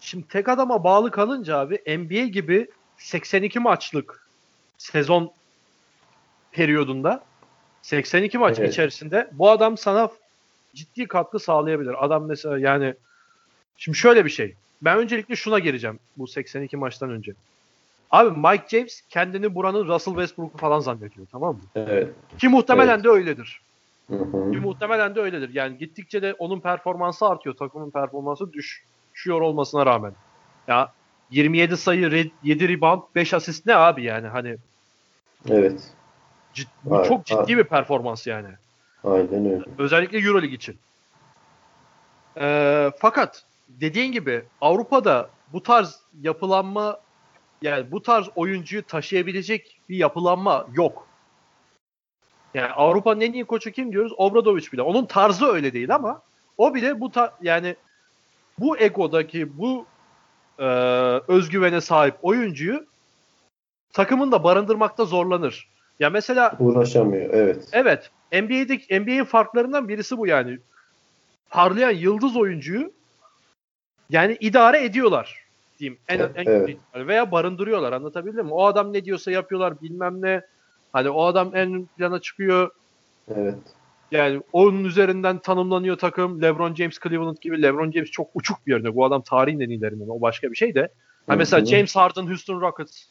şimdi 0.00 0.28
tek 0.28 0.48
adama 0.48 0.84
bağlı 0.84 1.10
kalınca 1.10 1.58
abi 1.58 1.82
NBA 1.98 2.24
gibi 2.26 2.70
82 2.96 3.60
maçlık 3.60 4.26
sezon 4.78 5.32
periyodunda 6.52 7.24
82 7.82 8.38
maç 8.38 8.58
Evet. 8.58 8.72
içerisinde 8.72 9.30
bu 9.32 9.50
adam 9.50 9.76
sana 9.76 10.10
ciddi 10.74 11.06
katkı 11.06 11.38
sağlayabilir. 11.38 12.04
Adam 12.04 12.24
mesela 12.26 12.58
yani 12.58 12.94
şimdi 13.76 13.98
şöyle 13.98 14.24
bir 14.24 14.30
şey. 14.30 14.54
Ben 14.82 14.98
öncelikle 14.98 15.36
şuna 15.36 15.58
gireceğim 15.58 15.98
bu 16.16 16.26
82 16.26 16.76
maçtan 16.76 17.10
önce. 17.10 17.32
Abi 18.10 18.38
Mike 18.38 18.64
James 18.68 19.02
kendini 19.08 19.54
buranın 19.54 19.88
Russell 19.88 20.14
Westbrook'u 20.14 20.58
falan 20.58 20.80
zannediyor 20.80 21.26
tamam 21.32 21.54
mı? 21.54 21.60
Evet. 21.76 22.08
Ki 22.38 22.48
muhtemelen 22.48 22.94
Evet. 22.94 23.04
de 23.04 23.08
öyledir. 23.08 23.60
Hı 24.10 24.16
hı. 24.16 24.52
Ki 24.52 24.58
muhtemelen 24.58 25.14
de 25.14 25.20
öyledir. 25.20 25.54
Yani 25.54 25.78
gittikçe 25.78 26.22
de 26.22 26.34
onun 26.34 26.60
performansı 26.60 27.26
artıyor. 27.26 27.56
Takımın 27.56 27.90
performansı 27.90 28.52
düş, 28.52 28.84
düşüyor 29.20 29.40
olmasına 29.40 29.86
rağmen. 29.86 30.12
Ya 30.68 30.92
27 31.30 31.76
sayı, 31.76 32.06
re- 32.06 32.30
7 32.42 32.68
rebound, 32.68 33.02
5 33.14 33.34
asist 33.34 33.66
ne 33.66 33.74
abi 33.76 34.04
yani 34.04 34.26
hani 34.28 34.56
Evet. 35.50 35.82
cid- 36.54 36.68
bu 36.84 36.96
Evet, 36.96 37.06
çok 37.06 37.26
ciddi 37.26 37.56
bir 37.56 37.64
performans 37.64 38.26
yani. 38.26 38.48
Aynen 39.04 39.52
öyle. 39.52 39.64
Özellikle 39.78 40.18
EuroLeague 40.18 40.54
için. 40.56 40.78
Ee, 42.36 42.90
fakat 42.98 43.44
dediğin 43.68 44.12
gibi 44.12 44.44
Avrupa'da 44.60 45.30
bu 45.52 45.62
tarz 45.62 46.00
yapılanma 46.20 47.00
yani 47.62 47.90
bu 47.92 48.02
tarz 48.02 48.28
oyuncuyu 48.36 48.82
taşıyabilecek 48.82 49.80
bir 49.88 49.96
yapılanma 49.96 50.66
yok. 50.72 51.06
Yani 52.54 52.72
Avrupa'nın 52.72 53.20
en 53.20 53.32
iyi 53.32 53.44
koçu 53.44 53.70
kim 53.70 53.92
diyoruz? 53.92 54.12
Obradovic 54.16 54.72
bile. 54.72 54.82
Onun 54.82 55.06
tarzı 55.06 55.46
öyle 55.46 55.72
değil 55.72 55.94
ama 55.94 56.22
o 56.58 56.74
bile 56.74 57.00
bu 57.00 57.10
ta- 57.10 57.34
yani 57.42 57.76
bu 58.60 58.78
egodaki 58.78 59.58
bu 59.58 59.86
e, 60.58 60.64
özgüvene 61.28 61.80
sahip 61.80 62.14
oyuncuyu 62.22 62.86
takımında 63.92 64.44
barındırmakta 64.44 65.04
zorlanır. 65.04 65.68
Ya 66.00 66.10
mesela 66.10 66.56
Uğraşamıyor. 66.58 67.30
Evet. 67.34 67.68
Evet. 67.72 68.10
NBA'deki 68.32 69.00
NBA'in 69.00 69.24
farklarından 69.24 69.88
birisi 69.88 70.18
bu 70.18 70.26
yani. 70.26 70.58
Parlayan 71.50 71.90
yıldız 71.90 72.36
oyuncuyu 72.36 72.92
yani 74.10 74.36
idare 74.40 74.84
ediyorlar 74.84 75.44
diyeyim. 75.78 75.98
En, 76.08 76.18
Evet, 76.18 76.30
en 76.34 76.46
evet. 76.46 76.76
veya 76.94 77.30
barındırıyorlar 77.30 77.92
anlatabildim 77.92 78.46
mi? 78.46 78.52
O 78.52 78.64
adam 78.64 78.92
ne 78.92 79.04
diyorsa 79.04 79.30
yapıyorlar 79.30 79.82
bilmem 79.82 80.22
ne. 80.22 80.40
Hani 80.92 81.10
o 81.10 81.24
adam 81.24 81.56
en 81.56 81.86
plana 81.96 82.20
çıkıyor. 82.20 82.70
Evet. 83.36 83.58
Yani 84.10 84.42
onun 84.52 84.84
üzerinden 84.84 85.38
tanımlanıyor 85.38 85.98
takım. 85.98 86.42
LeBron 86.42 86.74
James 86.74 86.98
Cleveland 86.98 87.36
gibi. 87.40 87.62
LeBron 87.62 87.90
James 87.90 88.10
çok 88.10 88.30
uçuk 88.34 88.66
bir 88.66 88.74
örnek. 88.74 88.94
Bu 88.94 89.04
adam 89.04 89.22
tarihin 89.22 89.60
en 89.60 89.68
iyilerinden. 89.68 90.08
O 90.08 90.20
başka 90.20 90.50
bir 90.50 90.56
şey 90.56 90.74
de. 90.74 90.88
Ha 91.26 91.36
mesela 91.36 91.66
James 91.66 91.96
Harden 91.96 92.26
Houston 92.26 92.60
Rockets 92.60 93.04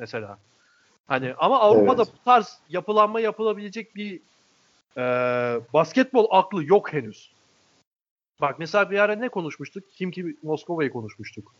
mesela. 0.00 0.38
Hani 1.08 1.34
ama 1.38 1.60
Avrupa'da 1.60 2.02
evet. 2.02 2.12
bu 2.20 2.24
tarz 2.24 2.58
yapılanma 2.68 3.20
yapılabilecek 3.20 3.96
bir 3.96 4.20
e, 4.96 5.02
basketbol 5.74 6.26
aklı 6.30 6.64
yok 6.64 6.92
henüz. 6.92 7.30
Bak 8.40 8.58
mesela 8.58 8.90
bir 8.90 8.98
ara 8.98 9.14
ne 9.14 9.28
konuşmuştuk? 9.28 9.84
Kim 9.94 10.10
ki 10.10 10.36
Moskova'yı 10.42 10.90
konuşmuştuk. 10.90 11.52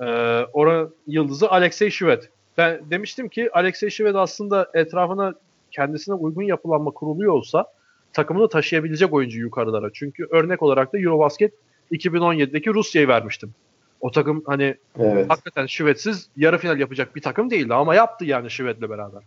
Ee, 0.00 0.04
oranın 0.52 0.94
yıldızı 1.06 1.50
Alexey 1.50 1.90
Şivet. 1.90 2.30
Ben 2.58 2.90
demiştim 2.90 3.28
ki 3.28 3.50
Alexey 3.52 3.90
Şivet 3.90 4.16
aslında 4.16 4.70
etrafına 4.74 5.34
kendisine 5.70 6.14
uygun 6.14 6.42
yapılanma 6.42 6.90
kuruluyor 6.90 7.32
olsa 7.32 7.66
takımını 8.12 8.48
taşıyabilecek 8.48 9.12
oyuncu 9.12 9.40
yukarılara. 9.40 9.90
Çünkü 9.92 10.26
örnek 10.30 10.62
olarak 10.62 10.92
da 10.92 10.98
Eurobasket 10.98 11.54
2017'deki 11.92 12.74
Rusya'yı 12.74 13.08
vermiştim. 13.08 13.54
O 14.00 14.10
takım 14.10 14.42
hani 14.46 14.76
evet. 14.98 15.30
hakikaten 15.30 15.66
Şivetsiz 15.66 16.28
yarı 16.36 16.58
final 16.58 16.80
yapacak 16.80 17.16
bir 17.16 17.22
takım 17.22 17.50
değildi 17.50 17.74
ama 17.74 17.94
yaptı 17.94 18.24
yani 18.24 18.50
Şivet'le 18.50 18.82
beraber. 18.82 19.22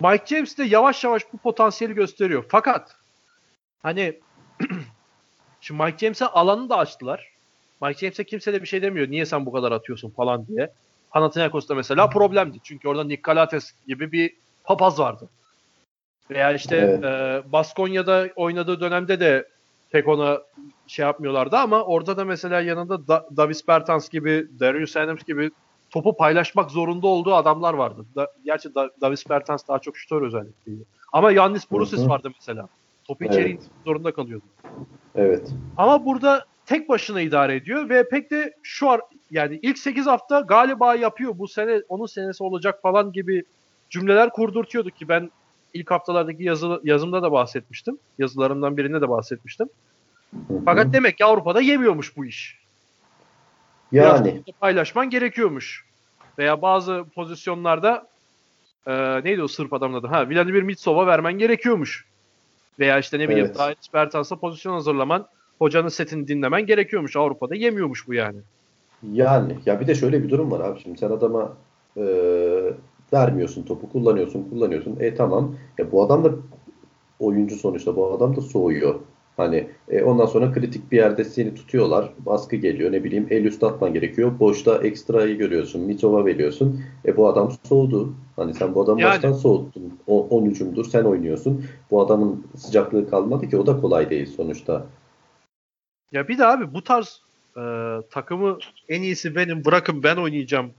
Mike 0.00 0.26
James 0.26 0.58
de 0.58 0.64
yavaş 0.64 1.04
yavaş 1.04 1.32
bu 1.32 1.36
potansiyeli 1.38 1.94
gösteriyor. 1.94 2.44
Fakat 2.48 2.96
hani 3.82 4.18
şimdi 5.60 5.82
Mike 5.82 5.98
James'e 5.98 6.26
alanı 6.26 6.68
da 6.68 6.76
açtılar. 6.76 7.32
Mike 7.82 7.98
James'e 7.98 8.24
kimse 8.24 8.52
de 8.52 8.62
bir 8.62 8.66
şey 8.66 8.82
demiyor. 8.82 9.10
Niye 9.10 9.26
sen 9.26 9.46
bu 9.46 9.52
kadar 9.52 9.72
atıyorsun 9.72 10.10
falan 10.10 10.46
diye. 10.46 10.72
Panathinaikos'ta 11.10 11.74
mesela 11.74 12.08
problemdi. 12.08 12.58
Çünkü 12.62 12.88
orada 12.88 13.04
Nick 13.04 13.20
Galates 13.22 13.72
gibi 13.86 14.12
bir 14.12 14.34
papaz 14.64 14.98
vardı. 14.98 15.28
Veya 16.34 16.52
işte 16.52 16.76
evet. 16.76 17.04
e, 17.04 17.52
Baskonya'da 17.52 18.28
oynadığı 18.36 18.80
dönemde 18.80 19.20
de 19.20 19.48
pek 19.90 20.08
ona 20.08 20.38
şey 20.86 21.04
yapmıyorlardı 21.04 21.56
ama 21.56 21.82
orada 21.82 22.16
da 22.16 22.24
mesela 22.24 22.60
yanında 22.60 23.08
da, 23.08 23.26
Davis 23.36 23.68
Bertans 23.68 24.08
gibi, 24.08 24.46
Darius 24.60 24.96
Adams 24.96 25.24
gibi 25.24 25.50
topu 25.90 26.16
paylaşmak 26.16 26.70
zorunda 26.70 27.06
olduğu 27.06 27.34
adamlar 27.34 27.74
vardı. 27.74 28.04
Da, 28.16 28.32
gerçi 28.44 28.74
da, 28.74 28.90
Davis 29.00 29.30
Bertans 29.30 29.68
daha 29.68 29.78
çok 29.78 29.96
şutör 29.96 30.22
özellikliydi. 30.22 30.82
Ama 31.12 31.32
Yannis 31.32 31.70
Brusis 31.70 32.08
vardı 32.08 32.30
mesela. 32.34 32.68
Topu 33.04 33.24
içeri 33.24 33.50
evet. 33.50 33.62
zorunda 33.84 34.14
kalıyordu. 34.14 34.44
Evet. 35.14 35.50
Ama 35.76 36.04
burada 36.04 36.44
tek 36.66 36.88
başına 36.88 37.20
idare 37.20 37.56
ediyor 37.56 37.88
ve 37.88 38.08
pek 38.08 38.30
de 38.30 38.54
şu 38.62 38.90
ar 38.90 39.00
yani 39.30 39.58
ilk 39.62 39.78
8 39.78 40.06
hafta 40.06 40.40
galiba 40.40 40.94
yapıyor. 40.94 41.38
Bu 41.38 41.48
sene 41.48 41.82
onun 41.88 42.06
senesi 42.06 42.44
olacak 42.44 42.82
falan 42.82 43.12
gibi 43.12 43.44
cümleler 43.90 44.30
kurdurtuyordu 44.30 44.90
ki 44.90 45.08
ben 45.08 45.30
ilk 45.74 45.90
haftalardaki 45.90 46.44
yazı, 46.44 46.80
yazımda 46.84 47.22
da 47.22 47.32
bahsetmiştim. 47.32 47.98
Yazılarımdan 48.18 48.76
birinde 48.76 49.00
de 49.00 49.08
bahsetmiştim. 49.08 49.68
Fakat 50.64 50.92
demek 50.92 51.18
ki 51.18 51.24
Avrupa'da 51.24 51.60
yemiyormuş 51.60 52.16
bu 52.16 52.24
iş. 52.24 52.58
Yani. 53.92 54.24
Biraz 54.24 54.56
paylaşman 54.60 55.10
gerekiyormuş. 55.10 55.84
Veya 56.38 56.62
bazı 56.62 57.04
pozisyonlarda 57.14 58.06
e, 58.86 59.24
neydi 59.24 59.42
o 59.42 59.48
Sırp 59.48 59.72
adamın 59.72 59.98
adı? 59.98 60.06
Ha, 60.06 60.30
Vladimir 60.30 60.62
Mitsov'a 60.62 61.06
vermen 61.06 61.38
gerekiyormuş. 61.38 62.06
Veya 62.78 62.98
işte 62.98 63.18
ne 63.18 63.28
bileyim 63.28 63.46
evet. 63.46 63.58
daha 63.58 63.74
Bertans'a 63.94 64.36
pozisyon 64.36 64.72
hazırlaman, 64.72 65.26
hocanın 65.58 65.88
setini 65.88 66.28
dinlemen 66.28 66.66
gerekiyormuş. 66.66 67.16
Avrupa'da 67.16 67.54
yemiyormuş 67.54 68.08
bu 68.08 68.14
yani. 68.14 68.38
Yani 69.12 69.58
ya 69.66 69.80
bir 69.80 69.86
de 69.86 69.94
şöyle 69.94 70.22
bir 70.22 70.28
durum 70.28 70.50
var 70.50 70.60
abi. 70.60 70.80
Şimdi 70.80 70.98
sen 70.98 71.10
adama 71.10 71.52
e, 71.96 72.02
vermiyorsun 73.12 73.62
topu, 73.62 73.88
kullanıyorsun, 73.88 74.48
kullanıyorsun. 74.50 74.96
E 75.00 75.14
tamam. 75.14 75.54
Ya 75.78 75.92
bu 75.92 76.02
adam 76.02 76.24
da 76.24 76.30
oyuncu 77.18 77.56
sonuçta. 77.56 77.96
Bu 77.96 78.12
adam 78.12 78.36
da 78.36 78.40
soğuyor. 78.40 79.00
Hani 79.36 79.68
e, 79.88 80.02
ondan 80.02 80.26
sonra 80.26 80.52
kritik 80.52 80.92
bir 80.92 80.96
yerde 80.96 81.24
seni 81.24 81.54
tutuyorlar. 81.54 82.12
Baskı 82.18 82.56
geliyor 82.56 82.92
ne 82.92 83.04
bileyim 83.04 83.26
el 83.30 83.44
üstü 83.44 83.66
atman 83.66 83.92
gerekiyor. 83.92 84.38
Boşta 84.38 84.78
ekstrayı 84.78 85.38
görüyorsun. 85.38 85.80
Mitova 85.80 86.24
veriyorsun. 86.24 86.80
E 87.06 87.16
bu 87.16 87.28
adam 87.28 87.52
soğudu. 87.68 88.14
Hani 88.36 88.54
sen 88.54 88.74
bu 88.74 88.82
adamı 88.82 89.00
yani. 89.00 89.10
baştan 89.10 89.32
soğuttun. 89.32 89.98
O, 90.06 90.26
10 90.28 90.46
hücumdur 90.46 90.84
sen 90.84 91.04
oynuyorsun. 91.04 91.64
Bu 91.90 92.02
adamın 92.02 92.46
sıcaklığı 92.56 93.10
kalmadı 93.10 93.48
ki 93.48 93.56
o 93.56 93.66
da 93.66 93.80
kolay 93.80 94.10
değil 94.10 94.26
sonuçta. 94.26 94.86
Ya 96.12 96.28
bir 96.28 96.38
de 96.38 96.46
abi 96.46 96.74
bu 96.74 96.84
tarz 96.84 97.20
e, 97.56 97.62
takımı 98.10 98.58
en 98.88 99.02
iyisi 99.02 99.36
benim 99.36 99.64
bırakın 99.64 100.02
ben 100.02 100.16
oynayacağım 100.16 100.70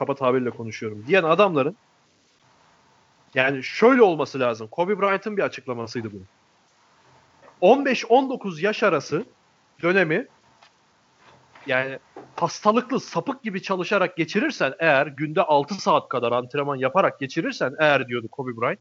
kaba 0.00 0.14
tabirle 0.14 0.50
konuşuyorum 0.50 1.04
diyen 1.06 1.22
adamların 1.22 1.76
yani 3.34 3.62
şöyle 3.62 4.02
olması 4.02 4.40
lazım. 4.40 4.68
Kobe 4.70 5.00
Bryant'ın 5.00 5.36
bir 5.36 5.42
açıklamasıydı 5.42 6.08
bu. 6.12 6.18
15-19 7.62 8.64
yaş 8.64 8.82
arası 8.82 9.24
dönemi 9.82 10.26
yani 11.66 11.98
hastalıklı 12.36 13.00
sapık 13.00 13.42
gibi 13.42 13.62
çalışarak 13.62 14.16
geçirirsen 14.16 14.74
eğer 14.78 15.06
günde 15.06 15.42
6 15.42 15.74
saat 15.74 16.08
kadar 16.08 16.32
antrenman 16.32 16.76
yaparak 16.76 17.20
geçirirsen 17.20 17.74
eğer 17.78 18.08
diyordu 18.08 18.28
Kobe 18.28 18.60
Bryant 18.60 18.78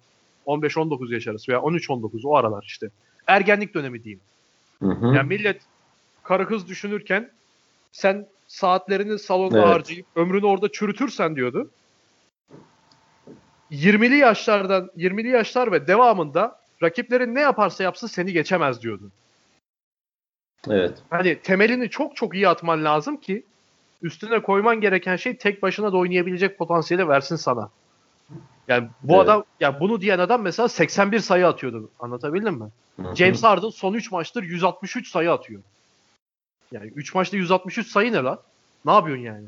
15-19 0.48 1.14
yaş 1.14 1.28
arası 1.28 1.52
veya 1.52 1.60
13-19 1.60 2.28
o 2.28 2.36
aralar 2.36 2.64
işte 2.68 2.90
ergenlik 3.28 3.74
dönemi 3.74 4.04
diyeyim. 4.04 4.22
Hı 4.80 4.90
hı. 4.90 5.16
Yani 5.16 5.28
millet 5.28 5.62
karı 6.24 6.48
kız 6.48 6.68
düşünürken 6.68 7.32
sen 7.92 8.28
saatlerini 8.50 9.20
salonda 9.20 9.58
evet. 9.58 9.68
harcayıp 9.68 10.06
ömrünü 10.16 10.46
orada 10.46 10.72
çürütürsen 10.72 11.36
diyordu. 11.36 11.70
20'li 13.72 14.18
yaşlardan 14.18 14.90
20'li 14.98 15.28
yaşlar 15.28 15.72
ve 15.72 15.88
devamında 15.88 16.60
rakiplerin 16.84 17.36
ne 17.36 17.42
yaparsa 17.42 17.84
yapsın 17.84 18.08
seni 18.08 18.34
geçemez 18.34 18.82
diyordu. 18.82 19.12
Evet. 20.70 20.98
Hani 21.10 21.40
temelini 21.42 21.90
çok 21.90 22.16
çok 22.16 22.36
iyi 22.36 22.50
atman 22.50 22.84
lazım 22.86 23.18
ki 23.18 23.44
üstüne 24.02 24.42
koyman 24.42 24.82
gereken 24.82 25.16
şey 25.16 25.38
tek 25.38 25.62
başına 25.62 25.94
da 25.94 25.98
oynayabilecek 25.98 26.58
potansiyeli 26.58 27.08
versin 27.08 27.36
sana. 27.36 27.70
Yani 28.68 28.88
bu 29.04 29.16
evet. 29.16 29.24
adam 29.24 29.44
ya 29.60 29.80
bunu 29.80 30.02
diyen 30.02 30.20
adam 30.20 30.42
mesela 30.42 30.68
81 30.68 31.20
sayı 31.20 31.48
atıyordu. 31.48 31.90
Anlatabildim 32.00 32.54
mi? 32.54 32.70
Hı-hı. 32.96 33.16
James 33.16 33.44
Harden 33.44 33.70
son 33.70 33.94
3 33.94 34.12
maçtır 34.12 34.44
163 34.44 35.12
sayı 35.12 35.32
atıyor. 35.32 35.62
Yani 36.72 36.88
3 36.96 37.16
maçta 37.16 37.38
163 37.38 37.88
sayı 37.88 38.14
ne 38.14 38.18
lan? 38.18 38.40
Ne 38.86 38.92
yapıyorsun 38.92 39.24
yani? 39.24 39.48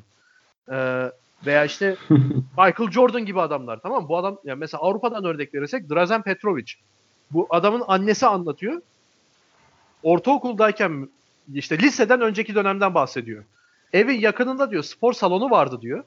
Ee, 0.72 1.12
veya 1.46 1.66
işte 1.66 1.96
Michael 2.58 2.92
Jordan 2.92 3.26
gibi 3.26 3.42
adamlar 3.42 3.80
tamam 3.80 4.04
mı? 4.04 4.10
Bu 4.10 4.18
adam 4.18 4.38
yani 4.44 4.60
mesela 4.60 4.82
Avrupa'dan 4.82 5.26
örnek 5.26 5.54
verirsek 5.54 5.90
Drazen 5.90 6.22
Petrovic. 6.22 6.74
Bu 7.32 7.48
adamın 7.50 7.84
annesi 7.88 8.28
anlatıyor. 8.28 8.82
Ortaokuldayken 10.04 11.10
işte 11.54 11.80
liseden 11.80 12.22
önceki 12.22 12.56
dönemden 12.56 12.94
bahsediyor. 12.94 13.44
Evin 13.94 14.20
yakınında 14.20 14.72
diyor 14.72 14.84
spor 14.84 15.14
salonu 15.14 15.50
vardı 15.50 15.82
diyor. 15.82 16.04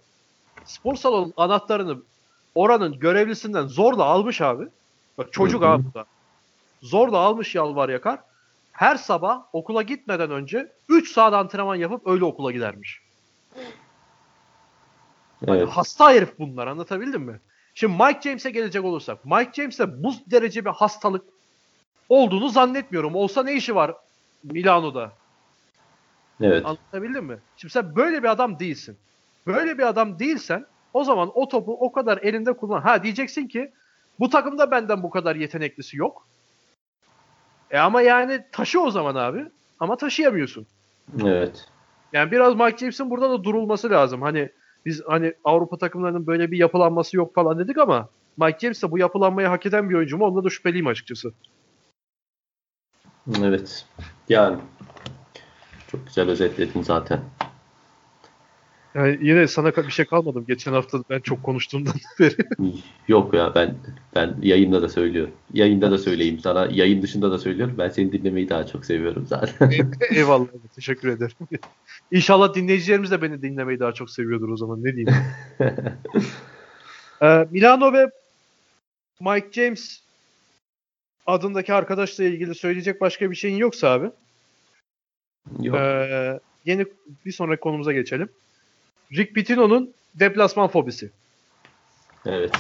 Spor 0.64 0.94
salonun 0.96 1.33
anahtarını 1.37 1.98
oranın 2.55 2.98
görevlisinden 2.98 3.66
zorla 3.66 4.05
almış 4.05 4.40
abi. 4.40 4.64
Bak 5.18 5.33
çocuk 5.33 5.62
abi 5.62 5.94
da. 5.94 6.05
Zorla 6.83 7.18
almış 7.18 7.55
yalvar 7.55 7.88
yakar. 7.88 8.18
Her 8.75 8.97
sabah 8.97 9.43
okula 9.53 9.83
gitmeden 9.83 10.31
önce 10.31 10.73
3 10.89 11.13
saat 11.13 11.35
antrenman 11.35 11.75
yapıp 11.75 12.07
öyle 12.07 12.25
okula 12.25 12.53
gidermiş. 12.53 13.01
Evet. 15.47 15.61
Yani 15.61 15.65
hasta 15.65 16.13
herif 16.13 16.39
bunlar 16.39 16.67
anlatabildim 16.67 17.23
mi? 17.23 17.41
Şimdi 17.75 18.03
Mike 18.03 18.21
James'e 18.23 18.51
gelecek 18.51 18.85
olursak. 18.85 19.25
Mike 19.25 19.51
James'e 19.55 20.03
bu 20.05 20.13
derece 20.31 20.65
bir 20.65 20.71
hastalık 20.71 21.25
olduğunu 22.09 22.49
zannetmiyorum. 22.49 23.15
Olsa 23.15 23.43
ne 23.43 23.55
işi 23.55 23.75
var 23.75 23.95
Milano'da? 24.45 25.13
Evet. 26.41 26.67
Anlatabildim 26.67 27.25
mi? 27.25 27.39
Şimdi 27.57 27.73
sen 27.73 27.97
böyle 27.97 28.23
bir 28.23 28.29
adam 28.29 28.59
değilsin. 28.59 28.97
Böyle 29.47 29.79
bir 29.79 29.89
adam 29.89 30.19
değilsen 30.19 30.67
o 30.93 31.05
zaman 31.05 31.31
o 31.35 31.49
topu 31.49 31.73
o 31.81 31.93
kadar 31.93 32.19
elinde 32.19 32.53
kullan. 32.53 32.81
Ha 32.81 33.03
diyeceksin 33.03 33.49
ki 33.49 33.73
bu 34.21 34.31
takımda 34.31 34.71
benden 34.71 35.03
bu 35.03 35.11
kadar 35.11 35.37
yeteneklisi 35.37 35.97
yok. 35.97 36.27
E 37.75 37.79
ama 37.79 38.03
yani 38.03 38.45
taşı 38.53 38.81
o 38.81 38.91
zaman 38.91 39.15
abi. 39.15 39.47
Ama 39.81 39.97
taşıyamıyorsun. 39.97 40.67
Evet. 41.23 41.67
Yani 42.13 42.31
biraz 42.31 42.55
Mike 42.55 42.79
James'in 42.79 43.11
burada 43.11 43.31
da 43.31 43.45
durulması 43.45 43.91
lazım. 43.91 44.23
Hani 44.23 44.49
biz 44.87 45.03
hani 45.07 45.35
Avrupa 45.45 45.79
takımlarının 45.79 46.27
böyle 46.27 46.51
bir 46.51 46.59
yapılanması 46.59 47.17
yok 47.17 47.35
falan 47.35 47.59
dedik 47.59 47.79
ama 47.79 48.09
Mike 48.37 48.59
James 48.59 48.83
de 48.83 48.91
bu 48.91 48.99
yapılanmayı 48.99 49.49
hak 49.49 49.67
eden 49.67 49.91
bir 49.91 49.95
oyuncu 49.95 50.19
mu? 50.19 50.25
Onda 50.25 50.45
da 50.45 50.51
şüpheliyim 50.51 50.87
açıkçası. 50.87 51.33
Evet. 53.43 53.87
Yani 54.29 54.59
çok 55.91 56.07
güzel 56.07 56.29
özetledin 56.29 56.83
zaten. 56.83 57.21
Yani 58.95 59.19
yine 59.23 59.47
sana 59.47 59.77
bir 59.77 59.91
şey 59.91 60.05
kalmadım. 60.05 60.45
Geçen 60.49 60.73
hafta 60.73 60.99
ben 61.11 61.21
çok 61.21 61.43
konuştuğumdan 61.43 61.95
beri. 62.21 62.37
Yok 63.09 63.35
ya 63.35 63.53
ben 63.55 63.75
ben 64.15 64.37
yayında 64.43 64.83
da 64.83 64.89
söylüyorum. 64.89 65.35
Yayında 65.53 65.91
da 65.91 65.99
söyleyeyim 65.99 66.39
sana. 66.39 66.69
Yayın 66.71 67.03
dışında 67.03 67.31
da 67.31 67.39
söylüyorum. 67.39 67.75
Ben 67.79 67.89
seni 67.89 68.13
dinlemeyi 68.13 68.49
daha 68.49 68.67
çok 68.67 68.85
seviyorum 68.85 69.27
zaten. 69.27 69.71
Eyvallah. 70.11 70.47
Teşekkür 70.75 71.09
ederim. 71.09 71.37
İnşallah 72.11 72.55
dinleyicilerimiz 72.55 73.11
de 73.11 73.23
beni 73.23 73.43
dinlemeyi 73.43 73.81
daha 73.81 73.93
çok 73.93 74.11
seviyordur 74.11 74.49
o 74.49 74.57
zaman. 74.57 74.85
Ne 74.85 74.97
diyeyim? 74.97 75.15
ee, 77.23 77.47
Milano 77.51 77.93
ve 77.93 78.11
Mike 79.21 79.53
James 79.53 80.03
adındaki 81.27 81.75
arkadaşla 81.75 82.25
ilgili 82.25 82.55
söyleyecek 82.55 83.01
başka 83.01 83.31
bir 83.31 83.37
şeyin 83.37 83.57
yoksa 83.57 83.91
abi. 83.91 84.11
Yok. 85.61 85.77
Ee, 85.77 86.41
yeni 86.65 86.87
bir 87.27 87.33
sonraki 87.33 87.61
konumuza 87.61 87.93
geçelim. 87.93 88.29
Rick 89.12 89.35
Pitino'nun 89.35 89.95
deplasman 90.14 90.69
fobisi. 90.69 91.11
Evet. 92.27 92.53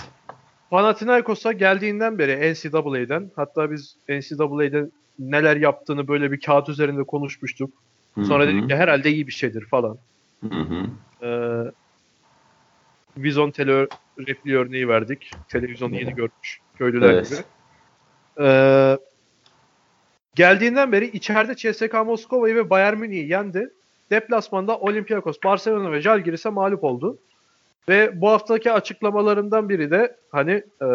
Panathinaikos'a 0.70 1.52
geldiğinden 1.52 2.18
beri 2.18 2.52
NCAA'den 2.52 3.30
hatta 3.36 3.70
biz 3.70 3.96
NCAA'de 4.08 4.90
neler 5.18 5.56
yaptığını 5.56 6.08
böyle 6.08 6.32
bir 6.32 6.40
kağıt 6.40 6.68
üzerinde 6.68 7.04
konuşmuştuk. 7.04 7.70
Sonra 8.22 8.44
Hı 8.44 8.48
hı. 8.48 8.52
dedik 8.52 8.68
ki 8.68 8.76
herhalde 8.76 9.10
iyi 9.10 9.26
bir 9.26 9.32
şeydir 9.32 9.66
falan. 9.66 9.98
Hı 10.40 10.48
hı. 10.48 10.86
Ee, 11.26 11.72
Vizon 13.16 13.50
tele 13.50 13.86
repliği 14.18 14.56
örneği 14.56 14.88
verdik. 14.88 15.30
Televizyonu 15.48 15.96
yeni 15.96 16.14
görmüş 16.14 16.60
köylüler 16.78 17.10
Evet. 17.10 17.30
gibi. 17.30 17.40
Ee, 18.46 18.98
geldiğinden 20.34 20.92
beri 20.92 21.06
içeride 21.06 21.54
CSKA 21.54 22.04
Moskova'yı 22.04 22.54
ve 22.54 22.70
Bayern 22.70 22.98
Münih'i 22.98 23.28
yendi. 23.28 23.70
Deplasmanda 24.10 24.78
Olympiakos, 24.78 25.36
Barcelona 25.44 25.92
ve 25.92 26.00
Žalgiris'e 26.00 26.48
mağlup 26.48 26.84
oldu. 26.84 27.18
Ve 27.88 28.20
bu 28.20 28.30
haftaki 28.30 28.72
açıklamalarından 28.72 29.68
biri 29.68 29.90
de 29.90 30.16
hani 30.30 30.62
e, 30.82 30.88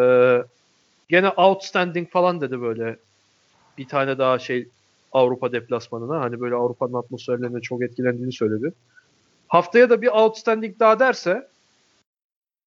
gene 1.08 1.28
outstanding 1.28 2.10
falan 2.10 2.40
dedi 2.40 2.60
böyle 2.60 2.96
bir 3.78 3.88
tane 3.88 4.18
daha 4.18 4.38
şey 4.38 4.68
Avrupa 5.12 5.52
deplasmanına. 5.52 6.20
Hani 6.20 6.40
böyle 6.40 6.54
Avrupa'nın 6.54 6.94
atmosferlerine 6.94 7.60
çok 7.60 7.82
etkilendiğini 7.82 8.32
söyledi. 8.32 8.72
Haftaya 9.48 9.90
da 9.90 10.02
bir 10.02 10.08
outstanding 10.08 10.80
daha 10.80 11.00
derse 11.00 11.48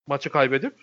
maçı 0.08 0.30
kaybedip 0.30 0.74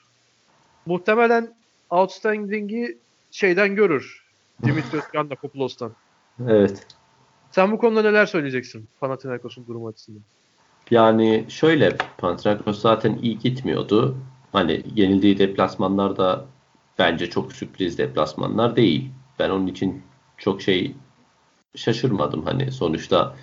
muhtemelen 0.86 1.54
outstanding'i 1.90 2.96
şeyden 3.30 3.74
görür. 3.74 4.24
Dimitrios 4.64 5.04
Yannakopoulos'tan. 5.14 5.92
Evet. 6.48 6.86
Sen 7.50 7.72
bu 7.72 7.78
konuda 7.78 8.02
neler 8.02 8.26
söyleyeceksin 8.26 8.88
Panathinaikos'un 9.00 9.66
durumu 9.66 9.88
açısından? 9.88 10.22
Yani 10.90 11.44
şöyle 11.48 11.96
Panathinaikos 12.18 12.80
zaten 12.80 13.18
iyi 13.22 13.38
gitmiyordu. 13.38 14.16
Hani 14.52 14.82
yenildiği 14.94 15.38
deplasmanlar 15.38 16.16
da 16.16 16.44
bence 16.98 17.30
çok 17.30 17.52
sürpriz 17.52 17.98
deplasmanlar 17.98 18.76
değil. 18.76 19.10
Ben 19.38 19.50
onun 19.50 19.66
için 19.66 20.02
çok 20.38 20.62
şey 20.62 20.94
şaşırmadım. 21.76 22.44
Hani 22.44 22.72
sonuçta 22.72 23.36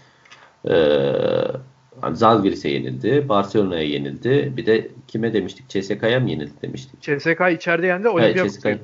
eee 0.65 1.51
hani 2.01 2.15
Zalgiris'e 2.17 2.69
yenildi, 2.69 3.29
Barcelona'ya 3.29 3.83
yenildi. 3.83 4.53
Bir 4.57 4.65
de 4.65 4.87
kime 5.07 5.33
demiştik? 5.33 5.69
CSK'ya 5.69 6.19
mı 6.19 6.29
yenildi 6.29 6.61
demiştik? 6.61 7.01
CSK 7.01 7.41
içeride 7.51 7.87
yendi, 7.87 8.09
Olympiakos'a 8.09 8.59
CSKA. 8.59 8.79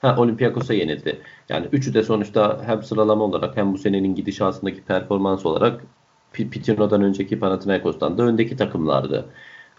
Ha 0.00 0.16
Olympiakos'a 0.18 0.74
yenildi. 0.74 1.20
Yani 1.48 1.66
üçü 1.72 1.94
de 1.94 2.02
sonuçta 2.02 2.62
hem 2.66 2.82
sıralama 2.82 3.24
olarak 3.24 3.56
hem 3.56 3.72
bu 3.72 3.78
senenin 3.78 4.14
gidişatındaki 4.14 4.82
performans 4.82 5.46
olarak 5.46 5.84
Pitino'dan 6.32 7.02
önceki 7.02 7.38
Panathinaikos'tan 7.38 8.18
da 8.18 8.22
öndeki 8.22 8.56
takımlardı. 8.56 9.26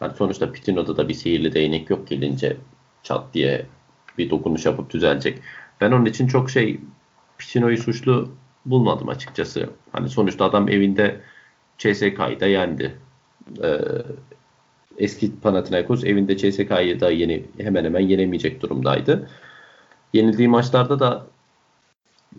Yani 0.01 0.13
sonuçta 0.15 0.51
Pitino'da 0.51 0.97
da 0.97 1.09
bir 1.09 1.13
sihirli 1.13 1.53
değnek 1.53 1.89
yok 1.89 2.07
gelince 2.07 2.57
çat 3.03 3.33
diye 3.33 3.65
bir 4.17 4.29
dokunuş 4.29 4.65
yapıp 4.65 4.89
düzelecek. 4.89 5.39
Ben 5.81 5.91
onun 5.91 6.05
için 6.05 6.27
çok 6.27 6.49
şey 6.49 6.79
Pitino'yu 7.37 7.77
suçlu 7.77 8.31
bulmadım 8.65 9.09
açıkçası. 9.09 9.69
Hani 9.91 10.09
sonuçta 10.09 10.45
adam 10.45 10.69
evinde 10.69 11.21
CSK'yı 11.77 12.39
da 12.39 12.47
yendi. 12.47 12.95
Ee, 13.63 13.77
eski 14.97 15.39
Panathinaikos 15.39 16.03
evinde 16.03 16.37
CSK'yı 16.37 16.99
da 16.99 17.11
yeni 17.11 17.45
hemen 17.57 17.85
hemen 17.85 17.99
yenemeyecek 17.99 18.61
durumdaydı. 18.61 19.29
Yenildiği 20.13 20.47
maçlarda 20.47 20.99
da 20.99 21.25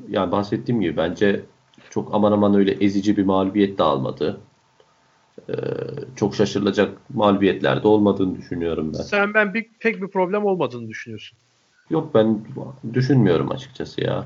yani 0.08 0.32
bahsettiğim 0.32 0.80
gibi 0.80 0.96
bence 0.96 1.44
çok 1.90 2.14
aman 2.14 2.32
aman 2.32 2.54
öyle 2.54 2.72
ezici 2.72 3.16
bir 3.16 3.24
mağlubiyet 3.24 3.78
de 3.78 3.82
almadı. 3.82 4.40
Ee, 5.48 5.52
çok 6.16 6.34
şaşırılacak 6.34 6.98
mağlubiyetler 7.14 7.82
de 7.82 7.88
olmadığını 7.88 8.36
düşünüyorum 8.36 8.92
ben. 8.98 9.02
Sen 9.02 9.34
ben 9.34 9.54
bir, 9.54 9.66
pek 9.80 10.02
bir 10.02 10.08
problem 10.08 10.44
olmadığını 10.44 10.88
düşünüyorsun. 10.88 11.38
Yok 11.90 12.14
ben 12.14 12.44
düşünmüyorum 12.94 13.50
açıkçası 13.50 14.00
ya. 14.00 14.24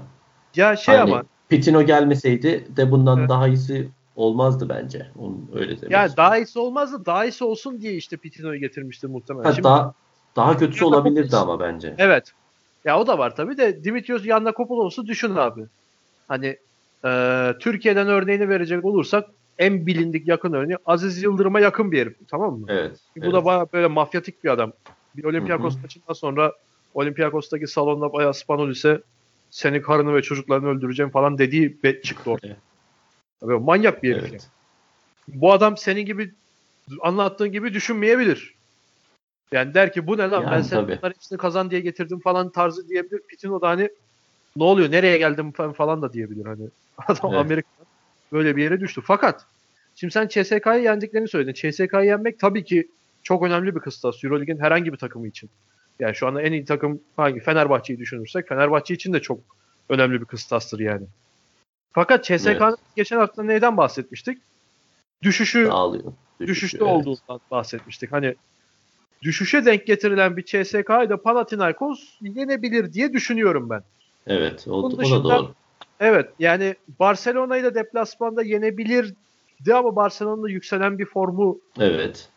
Ya 0.56 0.76
şey 0.76 0.96
Hani 0.96 1.12
ama 1.12 1.22
Pitino 1.48 1.82
gelmeseydi 1.82 2.76
de 2.76 2.90
bundan 2.90 3.18
Evet. 3.18 3.28
daha 3.28 3.48
iyisi 3.48 3.88
olmazdı 4.16 4.68
bence. 4.68 5.06
Onun 5.18 5.50
öyle 5.54 5.80
demek. 5.80 5.90
ya 5.92 6.16
daha 6.16 6.38
iyisi 6.38 6.58
olmazdı. 6.58 7.06
Daha 7.06 7.24
iyisi 7.24 7.44
olsun 7.44 7.80
diye 7.80 7.94
işte 7.94 8.16
Pitino'yu 8.16 8.60
getirmişti 8.60 9.06
muhtemelen. 9.06 9.44
Ha, 9.44 9.52
Şimdi- 9.52 9.64
daha 9.64 9.94
daha 10.36 10.56
kötüsü 10.56 10.84
olabilirdi 10.84 11.36
ama 11.36 11.60
bence. 11.60 11.94
Evet. 11.98 12.32
Ya 12.84 12.98
o 12.98 13.06
da 13.06 13.18
var 13.18 13.36
tabii 13.36 13.56
de 13.56 13.84
Dimitrios 13.84 14.26
Yannakopoulos'u 14.26 15.06
düşün 15.06 15.34
abi. 15.34 15.62
Hani 16.28 16.56
e, 17.04 17.10
Türkiye'den 17.60 18.08
örneğini 18.08 18.48
verecek 18.48 18.84
olursak 18.84 19.30
en 19.58 19.86
bilindik 19.86 20.28
yakın 20.28 20.52
örneği 20.52 20.76
Aziz 20.86 21.22
Yıldırım'a 21.22 21.60
yakın 21.60 21.92
bir 21.92 22.00
herif 22.00 22.16
tamam 22.28 22.58
mı? 22.58 22.66
Evet. 22.68 22.96
Bu 23.16 23.24
evet. 23.24 23.34
da 23.34 23.44
bayağı 23.44 23.66
böyle 23.72 23.86
mafyatik 23.86 24.44
bir 24.44 24.48
adam. 24.48 24.72
Bir 25.16 25.24
Olympiakos 25.24 25.82
maçından 25.82 26.14
sonra 26.14 26.52
Olympiakos'taki 26.94 27.66
salonda 27.66 28.12
bayağı 28.12 28.34
Spanolis'e 28.34 29.00
seni 29.50 29.82
karını 29.82 30.14
ve 30.14 30.22
çocuklarını 30.22 30.68
öldüreceğim 30.68 31.10
falan 31.10 31.38
dediği 31.38 31.82
be- 31.82 32.02
çıktı 32.02 32.30
ortaya. 32.30 32.48
Evet. 32.48 32.58
Böyle 33.42 33.58
manyak 33.58 34.02
bir 34.02 34.12
herif. 34.12 34.22
Evet. 34.22 34.32
yani. 34.32 35.40
Bu 35.40 35.52
adam 35.52 35.76
senin 35.76 36.06
gibi 36.06 36.30
anlattığın 37.00 37.52
gibi 37.52 37.74
düşünmeyebilir. 37.74 38.54
Yani 39.52 39.74
der 39.74 39.92
ki 39.92 40.06
bu 40.06 40.18
ne 40.18 40.30
lan 40.30 40.42
Yani 40.42 40.50
ben 40.50 40.62
sen 40.62 40.76
tabii. 40.76 40.92
bunların 40.92 41.10
hepsini 41.10 41.38
kazan 41.38 41.70
diye 41.70 41.80
getirdim 41.80 42.20
falan 42.20 42.50
tarzı 42.50 42.88
diyebilir. 42.88 43.20
Pitino 43.28 43.60
da 43.60 43.68
hani 43.68 43.88
ne 44.56 44.64
oluyor 44.64 44.90
nereye 44.90 45.18
geldim 45.18 45.52
falan, 45.52 46.02
da 46.02 46.12
diyebilir 46.12 46.44
hani. 46.46 46.68
Adam 47.08 47.30
Evet. 47.34 47.44
Amerika'dan 47.44 47.86
böyle 48.32 48.56
bir 48.56 48.62
yere 48.62 48.80
düştü. 48.80 49.00
Fakat 49.04 49.46
şimdi 49.94 50.12
sen 50.12 50.28
CSK'yı 50.28 50.82
yendiklerini 50.82 51.28
söyledin. 51.28 51.70
CSK'yı 51.70 52.04
yenmek 52.06 52.38
tabii 52.38 52.64
ki 52.64 52.88
çok 53.22 53.42
önemli 53.42 53.74
bir 53.74 53.80
kıstas 53.80 54.24
Euroleague'in 54.24 54.60
herhangi 54.60 54.92
bir 54.92 54.98
takımı 54.98 55.28
için. 55.28 55.50
Yani 56.00 56.14
şu 56.14 56.26
anda 56.26 56.42
en 56.42 56.52
iyi 56.52 56.64
takım 56.64 57.00
hangi? 57.16 57.40
Fenerbahçe'yi 57.40 57.98
düşünürsek 57.98 58.48
Fenerbahçe 58.48 58.94
için 58.94 59.12
de 59.12 59.20
çok 59.20 59.40
önemli 59.88 60.20
bir 60.20 60.26
kıstastır 60.26 60.78
yani. 60.80 61.06
Fakat 61.92 62.24
CSK'nın 62.24 62.68
Evet. 62.68 62.78
geçen 62.96 63.16
hafta 63.16 63.42
neyden 63.42 63.76
bahsetmiştik? 63.76 64.38
Düşüşü 65.22 65.66
Dağılıyor. 65.66 66.12
düşüşte 66.40 66.78
evet. 66.80 66.88
olduğundan 66.88 67.40
bahsetmiştik. 67.50 68.12
Hani 68.12 68.34
düşüşe 69.24 69.64
denk 69.64 69.86
getirilen 69.86 70.36
bir 70.36 70.42
CSK'yı 70.42 71.10
da 71.10 71.22
Panathinaikos 71.22 72.00
yenebilir 72.20 72.92
diye 72.92 73.12
düşünüyorum 73.12 73.70
ben. 73.70 73.82
Evet. 74.26 74.64
O, 74.68 74.82
Bunun 74.82 74.94
o 74.94 74.98
da 74.98 75.02
dışında- 75.02 75.24
doğru. 75.24 75.52
Evet 76.00 76.28
yani 76.38 76.74
Barcelona'yı 77.00 77.64
da 77.64 77.74
deplasmanda 77.74 78.42
yenebilirdi 78.42 79.74
ama 79.74 79.96
Barcelona'da 79.96 80.48
yükselen 80.48 80.98
bir 80.98 81.04
formu 81.06 81.58
Evet. 81.80 82.28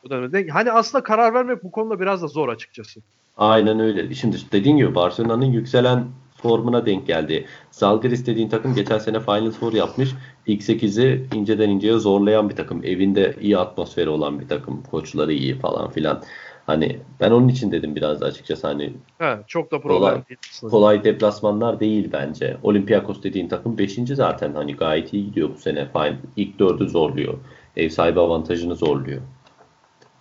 Hani 0.51 0.71
aslında 0.71 1.03
karar 1.03 1.33
vermek 1.33 1.63
bu 1.63 1.71
konuda 1.71 1.99
biraz 1.99 2.21
da 2.21 2.27
zor 2.27 2.49
açıkçası. 2.49 2.99
Aynen 3.37 3.79
öyle. 3.79 4.13
Şimdi 4.15 4.37
dediğin 4.51 4.77
gibi 4.77 4.95
Barcelona'nın 4.95 5.45
yükselen 5.45 6.05
formuna 6.41 6.85
denk 6.85 7.07
geldi. 7.07 7.45
Zalgiris 7.71 8.25
dediğin 8.25 8.49
takım 8.49 8.75
geçen 8.75 8.97
sene 8.97 9.19
Final 9.19 9.51
Four 9.51 9.73
yapmış. 9.73 10.09
İlk 10.47 10.61
8'i 10.63 11.25
inceden 11.35 11.69
inceye 11.69 11.93
zorlayan 11.93 12.49
bir 12.49 12.55
takım. 12.55 12.83
Evinde 12.83 13.35
iyi 13.41 13.57
atmosferi 13.57 14.09
olan 14.09 14.39
bir 14.39 14.47
takım. 14.47 14.83
Koçları 14.83 15.33
iyi 15.33 15.59
falan 15.59 15.91
filan. 15.91 16.23
Hani 16.67 16.99
ben 17.19 17.31
onun 17.31 17.47
için 17.47 17.71
dedim 17.71 17.95
biraz 17.95 18.21
da 18.21 18.25
açıkçası 18.25 18.67
hani 18.67 18.93
Ha, 19.19 19.39
çok 19.47 19.71
da 19.71 19.81
problem 19.81 19.99
Kolay. 19.99 20.21
değil 20.29 20.39
kolay 20.71 21.03
deplasmanlar 21.03 21.79
değil 21.79 22.09
bence. 22.13 22.57
Olympiakos 22.63 23.23
dediğin 23.23 23.47
takım 23.47 23.77
5. 23.77 24.15
zaten 24.15 24.53
hani 24.53 24.75
gayet 24.75 25.13
iyi 25.13 25.25
gidiyor 25.25 25.49
bu 25.55 25.57
sene. 25.57 25.87
Final, 25.91 26.17
ilk 26.35 26.59
4'ü 26.59 26.89
zorluyor. 26.89 27.33
Ev 27.77 27.89
sahibi 27.89 28.19
avantajını 28.19 28.75
zorluyor. 28.75 29.21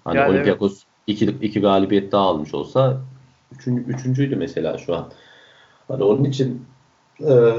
Hani 0.05 0.19
Yani 0.19 0.31
Olympiakos 0.31 0.83
2 1.07 1.25
iki 1.25 1.61
galibiyet 1.61 2.13
daha 2.13 2.23
almış 2.25 2.55
olsa 2.55 3.01
üçün, 3.53 3.77
üçüncüydü 3.77 4.37
mesela 4.37 4.79
şu 4.79 4.97
an. 4.97 5.09
Hani 5.89 6.03
onun 6.05 6.25
için 6.25 6.63
eee, 7.21 7.53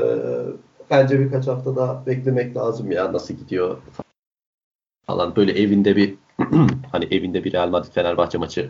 bence 0.89 1.19
birkaç 1.19 1.47
hafta 1.47 1.75
daha 1.75 2.05
beklemek 2.05 2.57
lazım 2.57 2.91
ya 2.91 3.13
nasıl 3.13 3.33
gidiyor 3.33 3.77
falan. 5.07 5.35
Böyle 5.35 5.51
evinde 5.61 5.95
bir 5.95 6.15
hani 6.91 7.05
evinde 7.11 7.43
bir 7.43 7.53
Real 7.53 7.69
Madrid 7.69 7.91
Fenerbahçe 7.91 8.37
maçı 8.37 8.69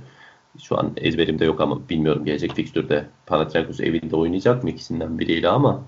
şu 0.64 0.80
an 0.80 0.94
ezberimde 0.98 1.46
yok 1.46 1.62
ama 1.62 1.90
bilmiyorum 1.90 2.26
gelecek 2.26 2.56
fikstürde 2.56 3.06
Panathinaikos 3.26 3.80
evinde 3.80 4.16
oynayacak 4.16 4.64
mı 4.64 4.70
ikisinden 4.70 5.20
biriyle 5.20 5.48
ama 5.50 5.84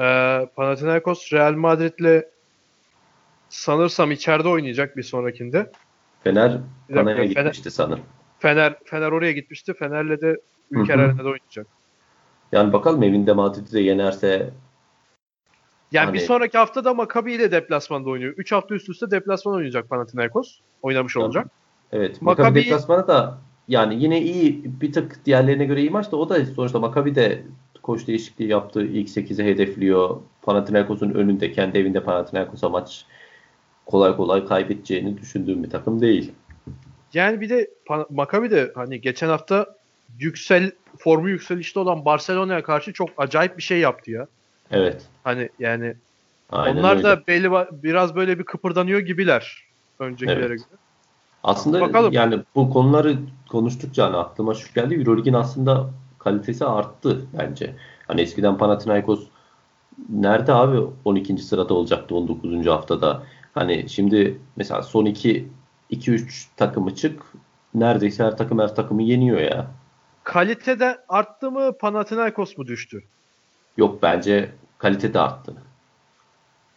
Ee, 0.00 0.48
Panathinaikos 0.56 1.32
Real 1.32 1.52
Madrid'le 1.52 2.22
sanırsam 3.48 4.10
içeride 4.10 4.48
oynayacak 4.48 4.96
bir 4.96 5.02
sonrakinde. 5.02 5.72
Fener 6.24 6.58
Pana'ya 6.94 7.24
gitmişti 7.24 7.70
sanırım. 7.70 8.04
Fener 8.38 8.76
Fener 8.84 9.12
oraya 9.12 9.32
gitmişti. 9.32 9.74
Fener'le 9.74 10.20
de 10.20 10.36
hı. 10.74 10.80
Arena'da 10.80 11.28
oynayacak. 11.28 11.66
Yani 12.52 12.72
bakalım 12.72 13.02
evinde 13.02 13.32
Madrid'i 13.32 13.72
de 13.72 13.80
yenerse 13.80 14.50
Yani 15.92 16.12
bir 16.12 16.18
Hani- 16.18 16.26
sonraki 16.26 16.58
hafta 16.58 16.84
da 16.84 16.94
Maccabi 16.94 17.32
ile 17.32 17.50
deplasmanda 17.50 18.10
oynuyor. 18.10 18.34
3 18.36 18.52
hafta 18.52 18.74
üst 18.74 18.88
üste 18.88 19.10
deplasman 19.10 19.54
oynayacak 19.54 19.88
Panathinaikos. 19.90 20.58
Oynamış 20.82 21.12
Tamam. 21.14 21.26
olacak. 21.26 21.46
evet 21.92 22.22
Maccabi- 22.22 22.24
Maccabi 22.24 22.64
deplasmanı 22.64 23.08
da 23.08 23.38
yani 23.68 24.02
yine 24.02 24.22
iyi 24.22 24.62
bir 24.80 24.92
tık 24.92 25.24
diğerlerine 25.26 25.64
göre 25.64 25.80
iyi 25.80 25.90
maç 25.90 26.12
da 26.12 26.16
o 26.16 26.28
da 26.28 26.46
sonuçta 26.46 26.78
Maccabi 26.78 27.14
de 27.14 27.42
koç 27.82 28.06
değişikliği 28.06 28.48
yaptı. 28.48 28.82
İlk 28.82 29.08
8'e 29.08 29.44
hedefliyor. 29.44 30.16
Panathinaikos'un 30.42 31.10
önünde 31.10 31.52
kendi 31.52 31.78
evinde 31.78 32.02
Panathinaikos'a 32.02 32.68
maç 32.68 33.04
kolay 33.86 34.16
kolay 34.16 34.46
kaybedeceğini 34.46 35.18
düşündüğüm 35.18 35.64
bir 35.64 35.70
takım 35.70 36.00
değil. 36.00 36.32
Yani 37.14 37.40
bir 37.40 37.48
de 37.48 37.70
Maccabi 38.10 38.50
de 38.50 38.72
hani 38.74 39.00
geçen 39.00 39.28
hafta 39.28 39.66
yüksel 40.18 40.70
formu 40.98 41.28
yükselişte 41.28 41.80
olan 41.80 42.04
Barcelona'ya 42.04 42.62
karşı 42.62 42.92
çok 42.92 43.08
acayip 43.16 43.56
bir 43.56 43.62
şey 43.62 43.78
yaptı 43.78 44.10
ya. 44.10 44.26
Evet. 44.70 45.06
Hani 45.24 45.48
yani 45.58 45.94
Aynen 46.52 46.80
onlar 46.80 46.96
öyle. 46.96 47.02
da 47.02 47.26
belli 47.26 47.50
biraz 47.82 48.14
böyle 48.14 48.38
bir 48.38 48.44
kıpırdanıyor 48.44 49.00
gibiler 49.00 49.64
öncekilere 49.98 50.38
Evet. 50.46 50.48
göre. 50.48 50.78
Aslında 51.44 51.80
Bakalım. 51.80 52.12
yani 52.12 52.42
bu 52.54 52.70
konuları 52.70 53.16
konuştukça 53.48 54.06
hani 54.06 54.16
aklıma 54.16 54.54
şu 54.54 54.74
geldi. 54.74 54.94
Euroleague'in 54.94 55.34
aslında 55.34 55.90
kalitesi 56.18 56.64
arttı 56.64 57.26
bence. 57.38 57.74
Hani 58.06 58.20
eskiden 58.20 58.58
Panathinaikos 58.58 59.26
nerede 60.08 60.52
abi 60.52 60.80
12. 61.04 61.38
sırada 61.38 61.74
olacaktı 61.74 62.14
19. 62.14 62.66
haftada. 62.66 63.22
Hani 63.54 63.88
şimdi 63.88 64.38
mesela 64.56 64.82
son 64.82 65.04
2 65.04 65.48
2-3 65.90 66.46
takımı 66.56 66.94
çık 66.94 67.22
neredeyse 67.74 68.24
her 68.24 68.36
takım 68.36 68.58
her 68.58 68.74
takımı 68.74 69.02
yeniyor 69.02 69.40
ya. 69.40 69.66
Kalitede 70.24 70.98
arttı 71.08 71.50
mı 71.50 71.78
Panathinaikos 71.78 72.58
mu 72.58 72.66
düştü? 72.66 73.02
Yok 73.78 74.02
bence 74.02 74.50
kalite 74.78 75.14
de 75.14 75.20
arttı. 75.20 75.54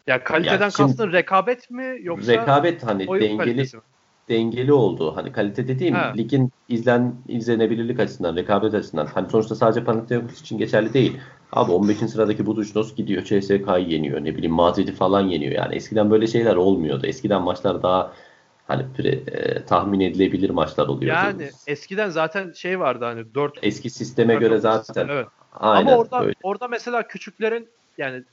Ya 0.08 0.24
kaliteden 0.24 0.62
Ya 0.66 0.72
şimdi- 0.72 0.90
kastın 0.90 1.12
rekabet 1.12 1.70
mi 1.72 1.98
yoksa 2.02 2.32
Rekabet 2.32 2.84
hani 2.84 3.08
dengeli 3.08 3.66
dengeli 4.30 4.74
oldu. 4.74 5.16
Hani 5.16 5.32
kalite 5.32 5.68
dediğim 5.68 5.96
Ha. 5.96 6.14
ligin 6.18 6.52
izlen 6.70 7.16
izlenebilirlik 7.28 8.00
açısından, 8.00 8.36
rekabet 8.36 8.74
açısından. 8.74 9.06
Hani 9.06 9.30
sonuçta 9.30 9.56
sadece 9.56 9.84
Panathinaikos 9.84 10.42
için 10.42 10.58
geçerli 10.58 10.94
değil. 10.94 11.18
Abi 11.52 11.72
15. 11.72 12.08
sıradaki 12.08 12.46
Budućnos 12.46 12.96
gidiyor 12.96 13.24
CSK'yı 13.24 13.88
yeniyor. 13.88 14.24
Ne 14.24 14.36
bileyim 14.36 14.54
Madrid'i 14.54 14.92
falan 14.92 15.22
yeniyor. 15.22 15.52
Yani 15.52 15.76
eskiden 15.76 16.12
böyle 16.12 16.28
şeyler 16.28 16.56
olmuyordu. 16.56 17.06
Eskiden 17.06 17.42
maçlar 17.42 17.84
daha 17.84 18.14
hani 18.68 18.86
pre- 18.98 19.30
e, 19.32 19.66
tahmin 19.66 20.00
edilebilir 20.00 20.50
maçlar 20.50 20.88
oluyordu. 20.88 21.20
Yani 21.26 21.50
eskiden 21.68 22.10
zaten 22.10 22.52
şey 22.52 22.80
vardı 22.80 23.06
hani 23.06 23.36
4 23.36 23.60
eski 23.62 23.90
sisteme 23.90 24.36
göre 24.36 24.58
zaten 24.58 25.08
Evet. 25.08 25.28
Aynen 25.54 25.88
Ama 25.88 25.98
orada 25.98 26.24
öyle. 26.24 26.34
orada 26.44 26.68
mesela 26.68 27.08
küçüklerin 27.08 27.70
yani 27.98 28.24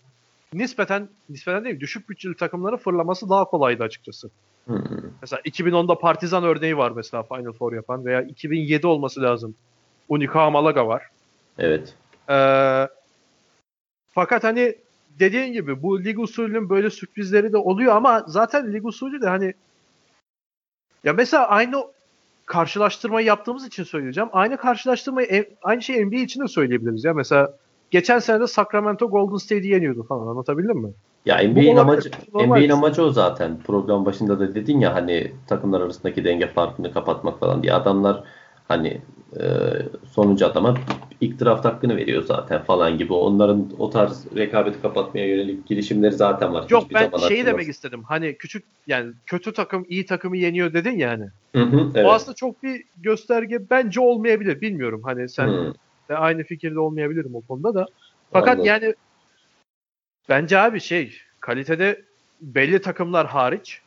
nispeten 0.52 1.08
nispeten 1.28 1.64
değil 1.64 1.80
düşük 1.80 2.08
bütçeli 2.08 2.36
takımların 2.36 2.76
fırlaması 2.76 3.30
daha 3.30 3.44
kolaydı 3.44 3.82
açıkçası. 3.82 4.30
Hı. 4.68 4.82
Mesela 5.22 5.40
2010'da 5.40 5.98
Partizan 5.98 6.44
örneği 6.44 6.76
var 6.76 6.90
mesela 6.90 7.22
Final 7.22 7.52
Four 7.52 7.72
yapan 7.72 8.04
veya 8.04 8.22
2007 8.22 8.86
olması 8.86 9.22
lazım. 9.22 9.54
Unicaja 10.08 10.50
Malaga 10.50 10.86
var. 10.86 11.02
Evet. 11.58 11.94
Ee, 12.30 12.88
fakat 14.10 14.44
hani 14.44 14.74
dediğin 15.18 15.52
gibi 15.52 15.82
bu 15.82 16.04
lig 16.04 16.18
usulünün 16.18 16.70
böyle 16.70 16.90
sürprizleri 16.90 17.52
de 17.52 17.56
oluyor 17.56 17.96
ama 17.96 18.24
zaten 18.26 18.72
lig 18.72 18.86
usulü 18.86 19.22
de 19.22 19.28
hani 19.28 19.54
ya 21.04 21.12
mesela 21.12 21.48
aynı 21.48 21.84
karşılaştırmayı 22.48 23.26
yaptığımız 23.26 23.66
için 23.66 23.84
söyleyeceğim. 23.84 24.28
Aynı 24.32 24.56
karşılaştırmayı 24.56 25.26
e- 25.26 25.56
aynı 25.62 25.82
şeyi 25.82 26.06
NBA 26.06 26.16
için 26.16 26.42
de 26.42 26.48
söyleyebiliriz 26.48 27.04
ya. 27.04 27.14
Mesela 27.14 27.52
geçen 27.90 28.18
sene 28.18 28.40
de 28.40 28.46
Sacramento 28.46 29.10
Golden 29.10 29.36
State'i 29.36 29.66
yeniyordu 29.66 30.02
falan 30.02 30.26
anlatabildim 30.26 30.78
mi? 30.78 30.92
Ya 31.26 31.36
NBA'in 31.48 31.76
amacı. 31.76 32.10
NBA'in 32.34 32.70
amacı 32.70 33.02
o 33.02 33.10
zaten. 33.10 33.58
Program 33.66 34.06
başında 34.06 34.40
da 34.40 34.54
dedin 34.54 34.80
ya 34.80 34.94
hani 34.94 35.32
takımlar 35.46 35.80
arasındaki 35.80 36.24
denge 36.24 36.46
farkını 36.46 36.92
kapatmak 36.92 37.40
falan 37.40 37.62
diye. 37.62 37.72
Adamlar 37.72 38.24
hani 38.68 39.00
e, 39.40 39.44
sonuncu 40.10 40.46
adama 40.46 40.78
ilk 41.20 41.40
draft 41.40 41.64
hakkını 41.64 41.96
veriyor 41.96 42.22
zaten 42.22 42.62
falan 42.62 42.98
gibi. 42.98 43.12
Onların 43.12 43.70
o 43.78 43.90
tarz 43.90 44.36
rekabeti 44.36 44.82
kapatmaya 44.82 45.26
yönelik 45.26 45.66
girişimleri 45.66 46.12
zaten 46.12 46.54
var. 46.54 46.66
Yok 46.70 46.82
Hiçbir 46.82 46.94
ben 46.94 47.10
zaman 47.10 47.28
şeyi 47.28 47.46
demek 47.46 47.68
istedim. 47.68 48.02
Hani 48.08 48.38
küçük 48.38 48.64
yani 48.86 49.12
kötü 49.26 49.52
takım 49.52 49.84
iyi 49.88 50.06
takımı 50.06 50.36
yeniyor 50.36 50.72
dedin 50.72 50.98
ya 50.98 51.10
hani. 51.10 51.26
Hı 51.54 51.62
hı, 51.62 51.90
evet. 51.94 52.06
O 52.06 52.12
aslında 52.12 52.34
çok 52.34 52.62
bir 52.62 52.82
gösterge 52.96 53.70
bence 53.70 54.00
olmayabilir. 54.00 54.60
Bilmiyorum 54.60 55.02
hani 55.04 55.28
sen 55.28 55.48
Hı, 55.48 55.74
de 56.10 56.16
aynı 56.16 56.42
fikirde 56.42 56.80
olmayabilirim 56.80 57.34
o 57.34 57.42
konuda 57.42 57.74
da. 57.74 57.86
Fakat 58.32 58.48
Anladım. 58.48 58.66
yani 58.66 58.94
bence 60.28 60.58
abi 60.58 60.80
şey 60.80 61.16
kalitede 61.40 62.04
belli 62.40 62.80
takımlar 62.80 63.26
hariç 63.26 63.80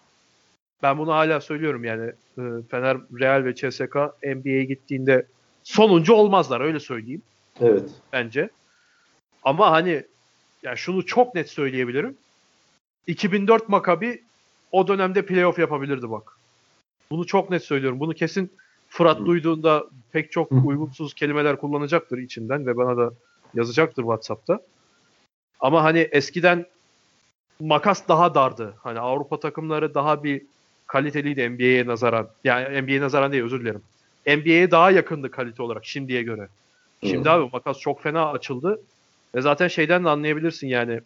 ben 0.84 0.98
bunu 0.98 1.14
hala 1.14 1.42
söylüyorum 1.42 1.84
yani 1.84 2.12
e, 2.38 2.42
Fener, 2.72 2.98
Real 3.20 3.46
ve 3.46 3.56
CSK 3.56 3.96
NBA'ye 4.24 4.64
gittiğinde 4.64 5.26
sonuncu 5.64 6.14
olmazlar 6.14 6.62
öyle 6.62 6.80
söyleyeyim 6.80 7.22
evet. 7.62 7.90
bence. 8.14 8.50
Ama 9.44 9.72
hani 9.72 10.04
ya 10.64 10.76
şunu 10.76 11.06
çok 11.06 11.36
net 11.36 11.50
söyleyebilirim. 11.50 12.18
2004 13.08 13.70
Maccabi 13.70 14.24
o 14.72 14.88
dönemde 14.88 15.26
playoff 15.26 15.60
yapabilirdi 15.60 16.12
bak. 16.12 16.38
Bunu 17.12 17.26
çok 17.26 17.50
net 17.50 17.64
söylüyorum. 17.64 18.00
Bunu 18.00 18.14
kesin 18.14 18.52
Fırat 18.90 19.20
Hı. 19.20 19.26
duyduğunda 19.26 19.86
pek 20.12 20.32
çok 20.32 20.52
uygunsuz 20.52 21.14
kelimeler 21.14 21.58
kullanacaktır 21.58 22.18
içinden 22.18 22.66
ve 22.66 22.78
bana 22.78 22.98
da 22.98 23.14
yazacaktır 23.54 24.02
WhatsApp'ta. 24.02 24.60
Ama 25.60 25.84
hani 25.84 26.00
eskiden 26.00 26.66
makas 27.60 28.08
daha 28.08 28.36
dardı. 28.36 28.74
Hani 28.84 29.00
Avrupa 29.00 29.40
takımları 29.40 29.94
daha 29.94 30.24
bir 30.24 30.42
kaliteliydi 30.92 31.50
NBA'ye 31.50 31.88
nazaran. 31.88 32.30
Yani 32.44 32.82
NBA'ye 32.82 33.02
nazaran 33.02 33.32
değil 33.32 33.44
özür 33.44 33.62
dilerim. 33.62 33.82
NBA'ye 34.28 34.72
daha 34.72 34.92
yakındı 34.92 35.32
kalite 35.32 35.64
olarak 35.64 35.86
şimdiye 35.86 36.24
göre. 36.24 36.48
Şimdi 37.04 37.30
Hı. 37.30 37.34
abi 37.34 37.50
makas 37.54 37.80
çok 37.80 38.04
fena 38.04 38.32
açıldı. 38.32 38.82
Ve 39.36 39.42
zaten 39.42 39.68
şeyden 39.68 40.04
de 40.04 40.10
anlayabilirsin 40.10 40.68
yani. 40.68 41.02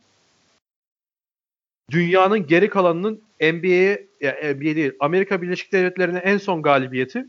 Dünyanın 1.92 2.48
geri 2.48 2.70
kalanının 2.70 3.22
NBA'ye 3.42 4.08
ya 4.22 4.32
NBA 4.34 4.76
değil 4.76 4.92
Amerika 5.00 5.42
Birleşik 5.42 5.72
Devletleri'ne 5.72 6.18
en 6.18 6.38
son 6.38 6.62
galibiyeti 6.62 7.26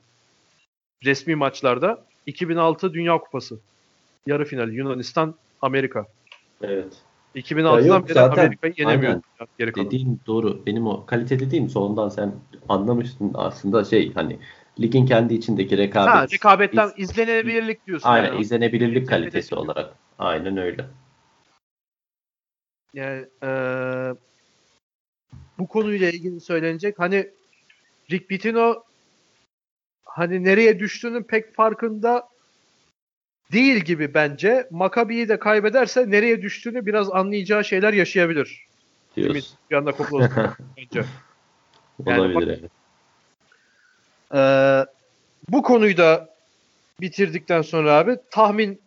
resmi 1.04 1.34
maçlarda 1.34 2.04
2006 2.26 2.94
Dünya 2.94 3.18
Kupası. 3.18 3.58
Yarı 4.26 4.44
finali 4.44 4.74
Yunanistan 4.74 5.34
Amerika. 5.62 6.06
Evet. 6.62 7.05
2006'dan 7.40 7.81
Ya 7.83 7.87
yok, 7.87 8.05
beri 8.05 8.14
zaten 8.14 8.44
Amerika'yı 8.44 8.75
yenemiyor 8.77 9.12
aynen. 9.12 9.22
dünya 9.59 9.72
geri. 9.72 9.87
Dediğin 9.87 10.20
doğru. 10.27 10.66
Benim 10.66 10.87
o 10.87 11.07
kalite 11.07 11.40
dediğim 11.40 11.68
sondan 11.68 12.09
sen 12.09 12.35
anlamıştın 12.68 13.31
aslında 13.35 13.85
şey 13.85 14.12
hani 14.14 14.38
ligin 14.81 15.07
kendi 15.07 15.35
içindeki 15.35 15.79
rekabet. 15.79 16.14
Ha, 16.14 16.27
rekabetten 16.33 16.87
iz- 16.96 17.11
izlenebilirlik 17.11 17.87
diyorsun. 17.87 18.09
Aynen 18.09 18.29
yani. 18.29 18.40
izlenebilirlik 18.40 19.03
İzlenebilirlik 19.03 19.09
kalitesi 19.09 19.51
diyor. 19.51 19.62
olarak. 19.62 19.94
Aynen 20.18 20.57
öyle. 20.57 20.87
Yani 22.94 23.27
eee, 23.42 24.14
bu 25.59 25.66
konuyla 25.66 26.09
ilgili 26.11 26.40
söylenecek. 26.40 26.99
Hani 26.99 27.31
Rick 28.11 28.29
Pitino 28.29 28.83
hani 30.05 30.44
nereye 30.44 30.79
düştüğünün 30.79 31.22
pek 31.22 31.55
farkında 31.55 32.29
değil 33.52 33.76
gibi 33.76 34.14
bence. 34.14 34.68
Maccabi'yi 34.70 35.28
de 35.28 35.38
kaybederse 35.38 36.11
nereye 36.11 36.42
düştüğünü 36.42 36.87
biraz 36.87 37.11
anlayacağı 37.11 37.64
şeyler 37.64 37.92
yaşayabilir. 37.92 38.66
Ümit 39.16 39.32
Diyorsun. 39.32 39.59
bir 39.70 39.76
anda 39.76 39.92
bence. 40.76 41.04
Yani 42.06 42.20
Olabilir 42.20 42.59
evet. 42.61 42.70
Ee, 44.34 44.86
bu 45.49 45.62
konuyu 45.62 45.97
da 45.97 46.28
bitirdikten 47.01 47.62
sonra 47.62 47.92
abi 47.92 48.16
tahmin 48.30 48.80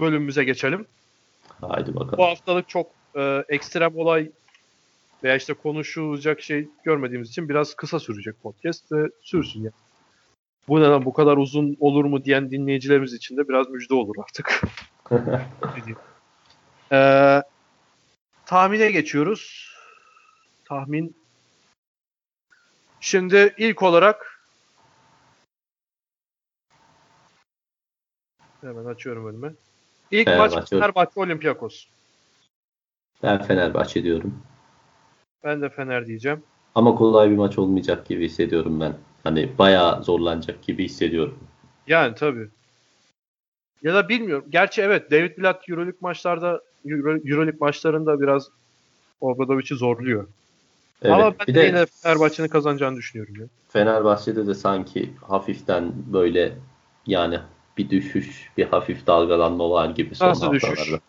bölümümüze 0.00 0.44
geçelim. 0.44 0.86
Haydi 1.60 1.94
Bu 1.94 2.00
bakalım. 2.00 2.24
haftalık 2.24 2.68
çok 2.68 2.90
e, 3.16 3.44
ekstrem 3.48 3.96
olay 3.96 4.30
veya 5.24 5.36
işte 5.36 5.54
konuşulacak 5.54 6.40
şey 6.40 6.68
görmediğimiz 6.84 7.28
için 7.28 7.48
biraz 7.48 7.74
kısa 7.74 8.00
sürecek 8.00 8.42
podcast 8.42 8.92
ve 8.92 9.08
sürsün 9.22 9.60
yani. 9.60 9.72
Bu 10.68 10.80
ne 10.80 10.84
lan 10.84 11.04
bu 11.04 11.12
kadar 11.12 11.36
uzun 11.36 11.76
olur 11.80 12.04
mu 12.04 12.24
diyen 12.24 12.50
dinleyicilerimiz 12.50 13.14
için 13.14 13.36
de 13.36 13.48
biraz 13.48 13.70
müjde 13.70 13.94
olur 13.94 14.14
artık. 14.18 14.60
Ee, 16.92 17.42
tahmine 18.46 18.90
geçiyoruz. 18.90 19.72
Tahmin. 20.64 21.16
Şimdi 23.00 23.54
ilk 23.58 23.82
olarak 23.82 24.42
hemen 28.60 28.84
açıyorum 28.84 29.28
önüme. 29.28 29.52
İlk 30.10 30.24
Fenerbahçe. 30.24 30.56
maç 30.56 30.70
Fenerbahçe 30.70 31.20
Olympiakos. 31.20 31.86
ben 33.22 33.42
Fenerbahçe 33.42 34.02
diyorum. 34.02 34.42
Ben 35.44 35.62
de 35.62 35.68
Fener 35.68 36.06
diyeceğim. 36.06 36.42
Ama 36.74 36.94
kolay 36.94 37.30
bir 37.30 37.36
maç 37.36 37.58
olmayacak 37.58 38.06
gibi 38.06 38.24
hissediyorum 38.24 38.80
ben. 38.80 38.94
Hani 39.24 39.58
bayağı 39.58 40.04
zorlanacak 40.04 40.62
gibi 40.62 40.84
hissediyorum. 40.84 41.38
Yani 41.86 42.14
tabii. 42.14 42.48
Ya 43.82 43.94
da 43.94 44.08
bilmiyorum. 44.08 44.44
Gerçi 44.48 44.82
evet 44.82 45.10
David 45.10 45.38
Blatt 45.38 45.68
Euroleague 45.68 45.98
maçlarda 46.00 46.60
Euro, 46.86 47.10
Euroleague 47.10 47.58
maçlarında 47.60 48.20
biraz 48.20 48.48
Obradovic'i 49.20 49.74
zorluyor. 49.74 50.28
Evet. 51.02 51.14
Ama 51.14 51.38
ben 51.38 51.46
bir 51.46 51.54
de, 51.54 51.60
de 51.60 51.66
yine 51.66 51.86
Fenerbahçe'nin 51.86 52.48
kazanacağını 52.48 52.96
düşünüyorum. 52.96 53.34
Ya. 53.40 53.46
Fenerbahçe'de 53.68 54.46
de 54.46 54.54
sanki 54.54 55.12
hafiften 55.20 55.92
böyle 56.12 56.58
yani 57.06 57.38
bir 57.78 57.90
düşüş, 57.90 58.50
bir 58.56 58.66
hafif 58.66 59.06
dalgalanma 59.06 59.70
var 59.70 59.90
gibi 59.90 60.14
son 60.14 60.28
Nasıl 60.28 60.52
düşüş? 60.52 60.68
haftalarda. 60.68 61.02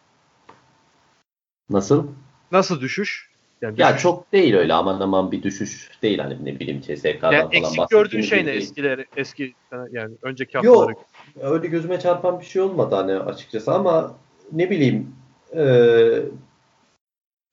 Nasıl? 1.70 2.07
Nasıl 2.51 2.82
düşüş? 2.82 3.32
Yani 3.62 3.82
Ya 3.82 3.89
düşüş. 3.89 4.04
çok 4.04 4.32
değil 4.34 4.54
öyle 4.56 4.74
aman 4.74 4.99
aman 4.99 5.32
bir 5.32 5.43
düşüş 5.43 5.91
değil 6.01 6.20
hani 6.20 6.45
ne 6.45 6.60
bileyim 6.60 6.82
CSK'dan 6.82 7.32
yani 7.32 7.41
falan 7.41 7.51
eksik 7.51 7.89
gördüğün 7.89 8.22
şey 8.22 8.45
ne 8.45 8.51
eskileri 8.51 9.06
eski 9.16 9.56
yani 9.91 10.16
önceki 10.22 10.58
haftaları. 10.58 10.89
Yok 10.91 11.06
öyle 11.41 11.68
gözüme 11.68 11.99
çarpan 11.99 12.39
bir 12.39 12.45
şey 12.45 12.62
olmadı 12.62 12.95
hani 12.95 13.14
açıkçası 13.14 13.74
ama 13.74 14.16
ne 14.51 14.70
bileyim 14.70 15.16
eee, 15.56 16.24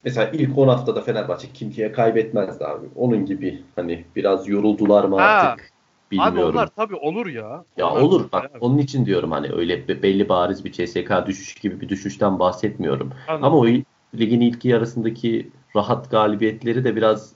mesela 0.05 0.31
ilk 0.33 0.59
10 0.59 0.69
haftada 0.69 1.01
Fenerbahçe 1.01 1.49
kimseye 1.55 1.93
kaybetmezdi 1.93 2.65
abi. 2.65 2.87
Onun 2.97 3.27
gibi 3.27 3.63
hani 3.77 4.05
biraz 4.17 4.49
yoruldular 4.49 5.05
mı 5.05 5.17
Ha. 5.17 5.23
artık 5.23 5.71
Abi 6.19 6.31
bilmiyorum. 6.31 6.55
onlar 6.57 6.67
tabii 6.77 6.97
olur 6.97 7.27
ya. 7.27 7.65
Ya 7.77 7.91
Onlar 7.91 8.03
olur 8.03 8.33
bak 8.33 8.45
abi. 8.45 8.59
onun 8.61 8.79
için 8.79 9.07
diyorum 9.07 9.33
hani 9.33 9.49
öyle 9.53 9.89
be- 9.89 10.03
belli 10.03 10.29
bariz 10.29 10.65
bir 10.65 10.73
CSK 10.73 11.27
düşüşü 11.27 11.61
gibi 11.61 11.81
bir 11.81 11.89
düşüşten 11.89 12.39
bahsetmiyorum. 12.39 13.13
Anladım. 13.29 13.45
Ama 13.47 13.57
o 13.59 13.67
ligin 14.15 14.41
ilk 14.41 14.65
yarısındaki 14.65 15.51
rahat 15.77 16.11
galibiyetleri 16.11 16.85
de 16.85 16.97
biraz 16.97 17.33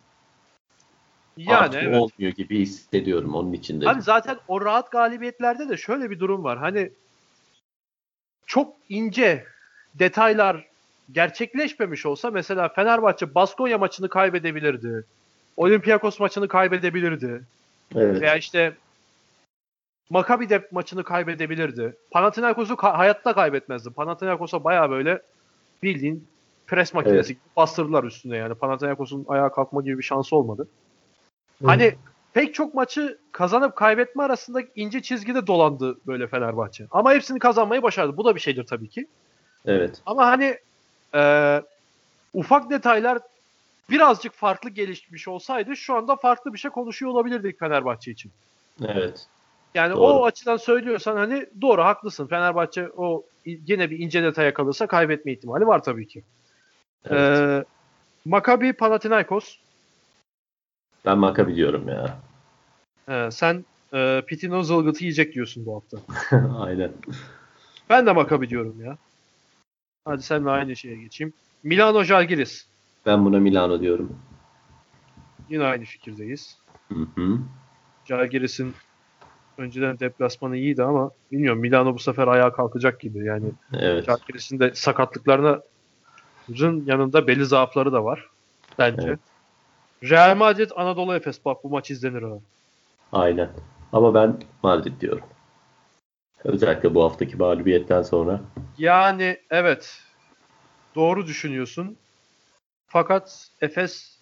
yani 1.36 1.58
artık 1.58 1.82
evet. 1.82 2.00
olmuyor 2.00 2.32
gibi 2.32 2.60
hissediyorum 2.60 3.34
onun 3.34 3.52
için 3.52 3.80
de. 3.80 3.88
Abi 3.88 4.02
zaten 4.02 4.38
o 4.48 4.60
rahat 4.60 4.90
galibiyetlerde 4.90 5.68
de 5.68 5.76
şöyle 5.76 6.10
bir 6.10 6.20
durum 6.20 6.44
var. 6.44 6.58
Hani 6.58 6.90
çok 8.46 8.76
ince 8.88 9.44
detaylar 9.94 10.68
gerçekleşmemiş 11.12 12.06
olsa 12.06 12.30
mesela 12.30 12.68
Fenerbahçe 12.68 13.34
Baskonya 13.34 13.78
maçını 13.78 14.08
kaybedebilirdi. 14.08 15.04
Olympiakos 15.56 16.20
maçını 16.20 16.48
kaybedebilirdi. 16.48 17.42
Evet. 17.94 18.20
Veya 18.20 18.36
işte 18.36 18.74
Maccabi 20.10 20.48
de 20.48 20.68
maçını 20.70 21.04
kaybedebilirdi. 21.04 21.96
Panathinaikos'u 22.10 22.74
ka- 22.74 22.96
hayatta 22.96 23.34
kaybetmezdi. 23.34 23.90
Panathinaikos'a 23.90 24.64
baya 24.64 24.90
böyle 24.90 25.22
bildiğin 25.82 26.28
pres 26.66 26.94
makinesi 26.94 27.32
gibi 27.32 27.42
bastırdılar 27.56 28.04
üstüne 28.04 28.36
yani. 28.36 28.54
Panathinaikos'un 28.54 29.24
ayağa 29.28 29.52
kalkma 29.52 29.82
gibi 29.82 29.98
bir 29.98 30.02
şansı 30.02 30.36
olmadı. 30.36 30.68
Hani 31.64 31.94
pek 32.32 32.54
çok 32.54 32.74
maçı 32.74 33.18
kazanıp 33.32 33.76
kaybetme 33.76 34.22
arasında 34.22 34.60
ince 34.76 35.02
çizgide 35.02 35.46
dolandı 35.46 35.98
böyle 36.06 36.26
Fenerbahçe. 36.26 36.86
Ama 36.90 37.14
hepsini 37.14 37.38
kazanmayı 37.38 37.82
başardı. 37.82 38.16
Bu 38.16 38.24
da 38.24 38.34
bir 38.34 38.40
şeydir 38.40 38.66
tabii 38.66 38.88
ki. 38.88 39.06
Evet. 39.66 40.02
Ama 40.06 40.26
hani 40.26 40.58
e, 41.14 41.62
ufak 42.34 42.70
detaylar 42.70 43.18
birazcık 43.90 44.32
farklı 44.32 44.70
gelişmiş 44.70 45.28
olsaydı 45.28 45.76
şu 45.76 45.94
anda 45.94 46.16
farklı 46.16 46.52
bir 46.52 46.58
şey 46.58 46.70
konuşuyor 46.70 47.12
olabilirdik 47.12 47.60
Fenerbahçe 47.60 48.10
için. 48.10 48.32
Evet. 48.84 49.26
Yani 49.74 49.92
Doğru. 49.92 50.00
o 50.00 50.24
açıdan 50.24 50.56
söylüyorsan 50.56 51.16
hani 51.16 51.46
doğru 51.60 51.84
haklısın. 51.84 52.26
Fenerbahçe 52.26 52.88
o 52.96 53.24
yine 53.44 53.90
bir 53.90 53.98
ince 53.98 54.22
detaya 54.22 54.54
kalırsa 54.54 54.86
kaybetme 54.86 55.32
ihtimali 55.32 55.66
var 55.66 55.82
tabii 55.82 56.08
ki. 56.08 56.22
Evet. 57.10 57.38
Ee, 57.38 57.64
Maccabi 58.24 58.72
Panathinaikos. 58.72 59.58
Ben 61.04 61.18
Maccabi 61.18 61.56
diyorum 61.56 61.88
ya. 61.88 62.18
Ee, 63.08 63.30
sen 63.30 63.64
e, 63.94 64.22
Pitino 64.26 64.62
zılgıtı 64.62 65.04
yiyecek 65.04 65.34
diyorsun 65.34 65.66
bu 65.66 65.74
hafta. 65.74 65.98
Aynen. 66.58 66.92
Ben 67.90 68.06
de 68.06 68.12
Maccabi 68.12 68.50
diyorum 68.50 68.76
ya. 68.84 68.98
Hadi 70.04 70.22
seninle 70.22 70.50
aynı 70.50 70.76
şeye 70.76 70.96
geçeyim. 70.96 71.32
Milano 71.62 72.04
Žalgiris. 72.04 72.66
Ben 73.06 73.24
buna 73.24 73.38
Milano 73.38 73.80
diyorum. 73.80 74.16
Yine 75.48 75.64
aynı 75.64 75.84
fikirdeyiz. 75.84 76.58
Hı 76.88 77.08
hı. 77.14 77.38
Žalgiris'in 78.04 78.74
önceden 79.58 79.98
deplasmanı 79.98 80.56
iyiydi 80.56 80.82
ama 80.82 81.10
bilmiyorum 81.32 81.60
Milano 81.60 81.94
bu 81.94 81.98
sefer 81.98 82.28
ayağa 82.28 82.52
kalkacak 82.52 83.00
gibi. 83.00 83.24
Yani 83.24 83.46
Evet. 83.72 84.04
Žalgiris'in 84.06 84.60
de 84.60 84.74
sakatlıklarına 84.74 85.60
yanında 86.48 87.26
belli 87.26 87.46
zaafları 87.46 87.92
da 87.92 88.04
var 88.04 88.28
bence. 88.78 89.08
Evet. 89.08 89.18
Real 90.02 90.36
Madrid 90.36 90.70
Anadolu 90.76 91.14
Efes 91.14 91.44
bak 91.44 91.64
bu 91.64 91.68
maç 91.68 91.90
izlenir 91.90 92.22
ha. 92.22 92.38
Aynen. 93.12 93.50
Ama 93.92 94.14
ben 94.14 94.36
Madrid 94.62 95.00
diyorum. 95.00 95.24
Özellikle 96.44 96.94
bu 96.94 97.04
haftaki 97.04 97.36
mağlubiyetten 97.36 98.02
sonra. 98.02 98.40
Yani 98.78 99.40
evet 99.50 100.02
doğru 100.94 101.26
düşünüyorsun. 101.26 101.96
Fakat 102.86 103.48
Efes 103.60 104.18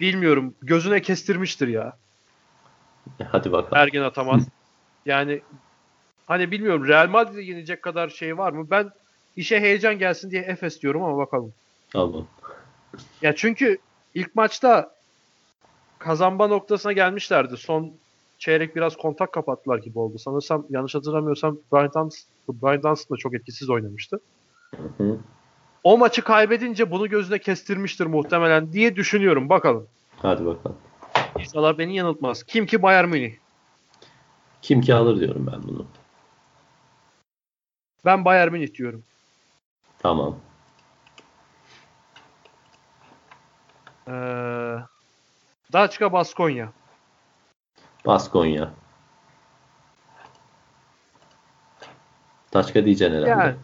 bilmiyorum 0.00 0.54
gözüne 0.62 1.02
kestirmiştir 1.02 1.68
ya. 1.68 1.96
Hadi 3.28 3.52
bakalım. 3.52 3.78
Ergen 3.78 4.02
Ataman. 4.02 4.42
yani 5.06 5.42
hani 6.26 6.50
bilmiyorum 6.50 6.88
Real 6.88 7.08
Madrid'i 7.08 7.50
yenecek 7.50 7.82
kadar 7.82 8.08
şey 8.08 8.38
var 8.38 8.52
mı? 8.52 8.70
Ben 8.70 8.90
işe 9.36 9.60
heyecan 9.60 9.98
gelsin 9.98 10.30
diye 10.30 10.42
Efes 10.42 10.82
diyorum 10.82 11.02
ama 11.02 11.18
bakalım. 11.18 11.52
Tamam. 11.92 12.26
Ya 13.22 13.36
çünkü 13.36 13.78
ilk 14.14 14.34
maçta 14.34 14.94
kazanma 15.98 16.46
noktasına 16.46 16.92
gelmişlerdi. 16.92 17.56
Son 17.56 17.92
çeyrek 18.38 18.76
biraz 18.76 18.96
kontak 18.96 19.32
kapattılar 19.32 19.78
gibi 19.78 19.98
oldu. 19.98 20.18
Sanırsam 20.18 20.66
yanlış 20.70 20.94
hatırlamıyorsam 20.94 21.58
Brian 21.72 21.90
Dunstan, 21.94 22.10
Brian 22.48 22.82
Dunstan 22.82 23.16
da 23.16 23.18
çok 23.18 23.34
etkisiz 23.34 23.70
oynamıştı. 23.70 24.20
Hı 24.76 25.04
hı. 25.04 25.18
O 25.84 25.98
maçı 25.98 26.22
kaybedince 26.22 26.90
bunu 26.90 27.08
gözüne 27.08 27.38
kestirmiştir 27.38 28.06
muhtemelen 28.06 28.72
diye 28.72 28.96
düşünüyorum. 28.96 29.48
Bakalım. 29.48 29.86
Hadi 30.16 30.46
bakalım. 30.46 30.76
İnşallah 31.38 31.78
beni 31.78 31.96
yanıltmaz. 31.96 32.42
Kim 32.42 32.66
ki 32.66 32.82
Bayern 32.82 33.08
Münih. 33.08 33.34
Kim 34.62 34.80
ki 34.80 34.94
alır 34.94 35.20
diyorum 35.20 35.46
ben 35.52 35.62
bunu. 35.62 35.86
Ben 38.04 38.24
Bayern 38.24 38.52
Münih 38.52 38.74
diyorum. 38.74 39.02
Tamam. 40.06 40.36
Ee, 44.08 44.12
Daçka 45.72 46.12
Baskonya. 46.12 46.72
Baskonya. 48.06 48.70
Taşka 52.50 52.84
diyeceksin 52.84 53.14
herhalde. 53.14 53.30
Yani. 53.30 53.54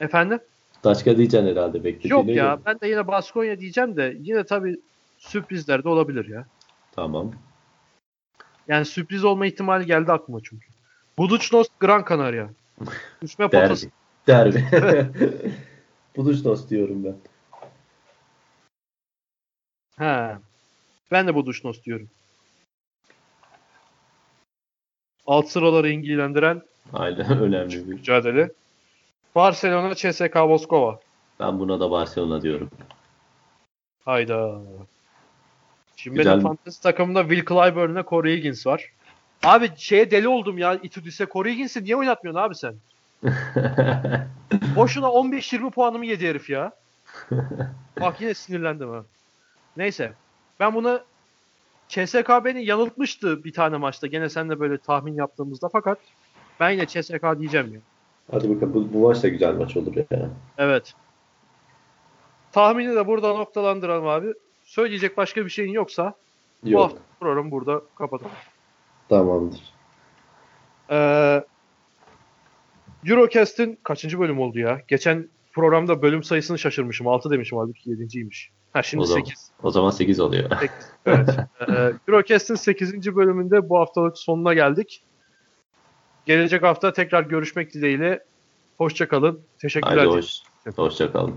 Efendim? 0.00 0.40
Taşka 0.82 1.16
diyeceksin 1.16 1.48
herhalde 1.48 1.84
beklediğine 1.84 2.18
Yok 2.18 2.28
ya 2.28 2.54
göre. 2.54 2.64
ben 2.66 2.80
de 2.80 2.88
yine 2.88 3.06
Baskonya 3.06 3.60
diyeceğim 3.60 3.96
de 3.96 4.14
yine 4.18 4.44
tabii 4.44 4.76
sürprizler 5.18 5.84
de 5.84 5.88
olabilir 5.88 6.28
ya. 6.28 6.46
Tamam. 6.92 7.32
Yani 8.68 8.84
sürpriz 8.84 9.24
olma 9.24 9.46
ihtimali 9.46 9.86
geldi 9.86 10.12
aklıma 10.12 10.40
çünkü. 10.44 10.66
Budućnost 11.18 11.80
Gran 11.80 12.04
Canaria. 12.08 12.48
Düşme 13.22 13.48
potası. 13.50 13.90
Derbi. 14.26 14.64
Buduşnos 16.16 16.70
diyorum 16.70 17.04
ben. 17.04 17.16
He. 19.98 20.36
Ben 21.10 21.26
de 21.26 21.34
Budućnost 21.34 21.84
diyorum. 21.84 22.10
Alt 25.26 25.48
sıraları 25.48 25.88
ilgilendiren 25.88 26.62
Aynen 26.92 27.38
önemli 27.42 27.74
bir. 27.74 27.92
mücadele. 27.94 28.50
Barcelona 29.34 29.94
CSKA 29.94 30.46
Moskova. 30.46 31.00
Ben 31.40 31.58
buna 31.60 31.80
da 31.80 31.90
Barcelona 31.90 32.42
diyorum. 32.42 32.70
Hayda. 34.04 34.60
Şimdi 35.96 36.16
Güzel. 36.16 36.32
benim 36.32 36.42
fantezi 36.46 36.82
takımımda 36.82 37.20
Will 37.28 37.44
Clyburn'la 37.46 38.04
Corey 38.04 38.36
Higgins 38.36 38.66
var. 38.66 38.92
Abi 39.42 39.70
şeye 39.76 40.10
deli 40.10 40.28
oldum 40.28 40.58
ya 40.58 40.74
Itudis'e. 40.74 41.26
Corey 41.26 41.52
Higgins'i 41.52 41.84
niye 41.84 41.96
oynatmıyorsun 41.96 42.40
abi 42.40 42.54
sen? 42.54 42.74
Boşuna 44.76 45.06
15-20 45.06 45.70
puanımı 45.70 46.06
yedi 46.06 46.28
herif 46.28 46.50
ya. 46.50 46.72
Bak 48.00 48.20
yine 48.20 48.34
sinirlendim 48.34 48.90
ha. 48.90 49.04
Neyse. 49.76 50.12
Ben 50.60 50.74
bunu 50.74 51.00
CSK 51.88 52.28
beni 52.44 52.64
yanıltmıştı 52.64 53.44
bir 53.44 53.52
tane 53.52 53.76
maçta. 53.76 54.06
Gene 54.06 54.28
seninle 54.28 54.60
böyle 54.60 54.78
tahmin 54.78 55.14
yaptığımızda 55.14 55.68
fakat 55.68 55.98
ben 56.60 56.70
yine 56.70 56.86
CSK 56.86 57.38
diyeceğim 57.38 57.74
ya. 57.74 57.80
Hadi 58.30 58.54
bakalım 58.56 58.74
bu, 58.74 58.92
bu 58.92 59.08
maç 59.08 59.22
da 59.22 59.28
güzel 59.28 59.54
maç 59.54 59.76
olur 59.76 59.96
ya. 59.96 60.30
Evet. 60.58 60.94
Tahmini 62.52 62.94
de 62.94 63.06
burada 63.06 63.28
noktalandıralım 63.28 64.08
abi. 64.08 64.34
Söyleyecek 64.64 65.16
başka 65.16 65.44
bir 65.44 65.50
şeyin 65.50 65.72
yoksa 65.72 66.14
bu 66.62 66.70
Yok. 66.70 66.82
hafta 66.82 66.98
programı 67.20 67.50
burada 67.50 67.82
kapatalım. 67.98 68.32
Tamamdır. 69.08 69.60
Ee, 70.90 71.44
Eurocast'in 73.06 73.78
kaçıncı 73.82 74.20
bölüm 74.20 74.40
oldu 74.40 74.58
ya? 74.58 74.82
Geçen 74.88 75.28
programda 75.52 76.02
bölüm 76.02 76.22
sayısını 76.22 76.58
şaşırmışım. 76.58 77.08
6 77.08 77.30
demişim 77.30 77.58
halbuki 77.58 77.90
7.ymiş. 77.90 78.50
Ha 78.72 78.82
şimdi 78.82 79.02
O 79.02 79.04
zaman, 79.04 79.24
8. 79.24 79.50
o 79.62 79.70
zaman 79.70 79.90
8 79.90 80.20
oluyor. 80.20 80.50
Evet. 80.58 80.70
Ee, 81.68 81.92
Eurocast'in 82.08 82.54
8. 82.54 83.16
bölümünde 83.16 83.68
bu 83.68 83.78
haftalık 83.78 84.18
sonuna 84.18 84.54
geldik. 84.54 85.02
Gelecek 86.26 86.62
hafta 86.62 86.92
tekrar 86.92 87.22
görüşmek 87.22 87.74
dileğiyle. 87.74 88.24
Hoşçakalın. 88.78 89.40
Teşekkürler. 89.58 89.96
Haydi 89.96 90.10
hoş, 90.10 90.42
hoşça 90.76 91.12
kalın. 91.12 91.34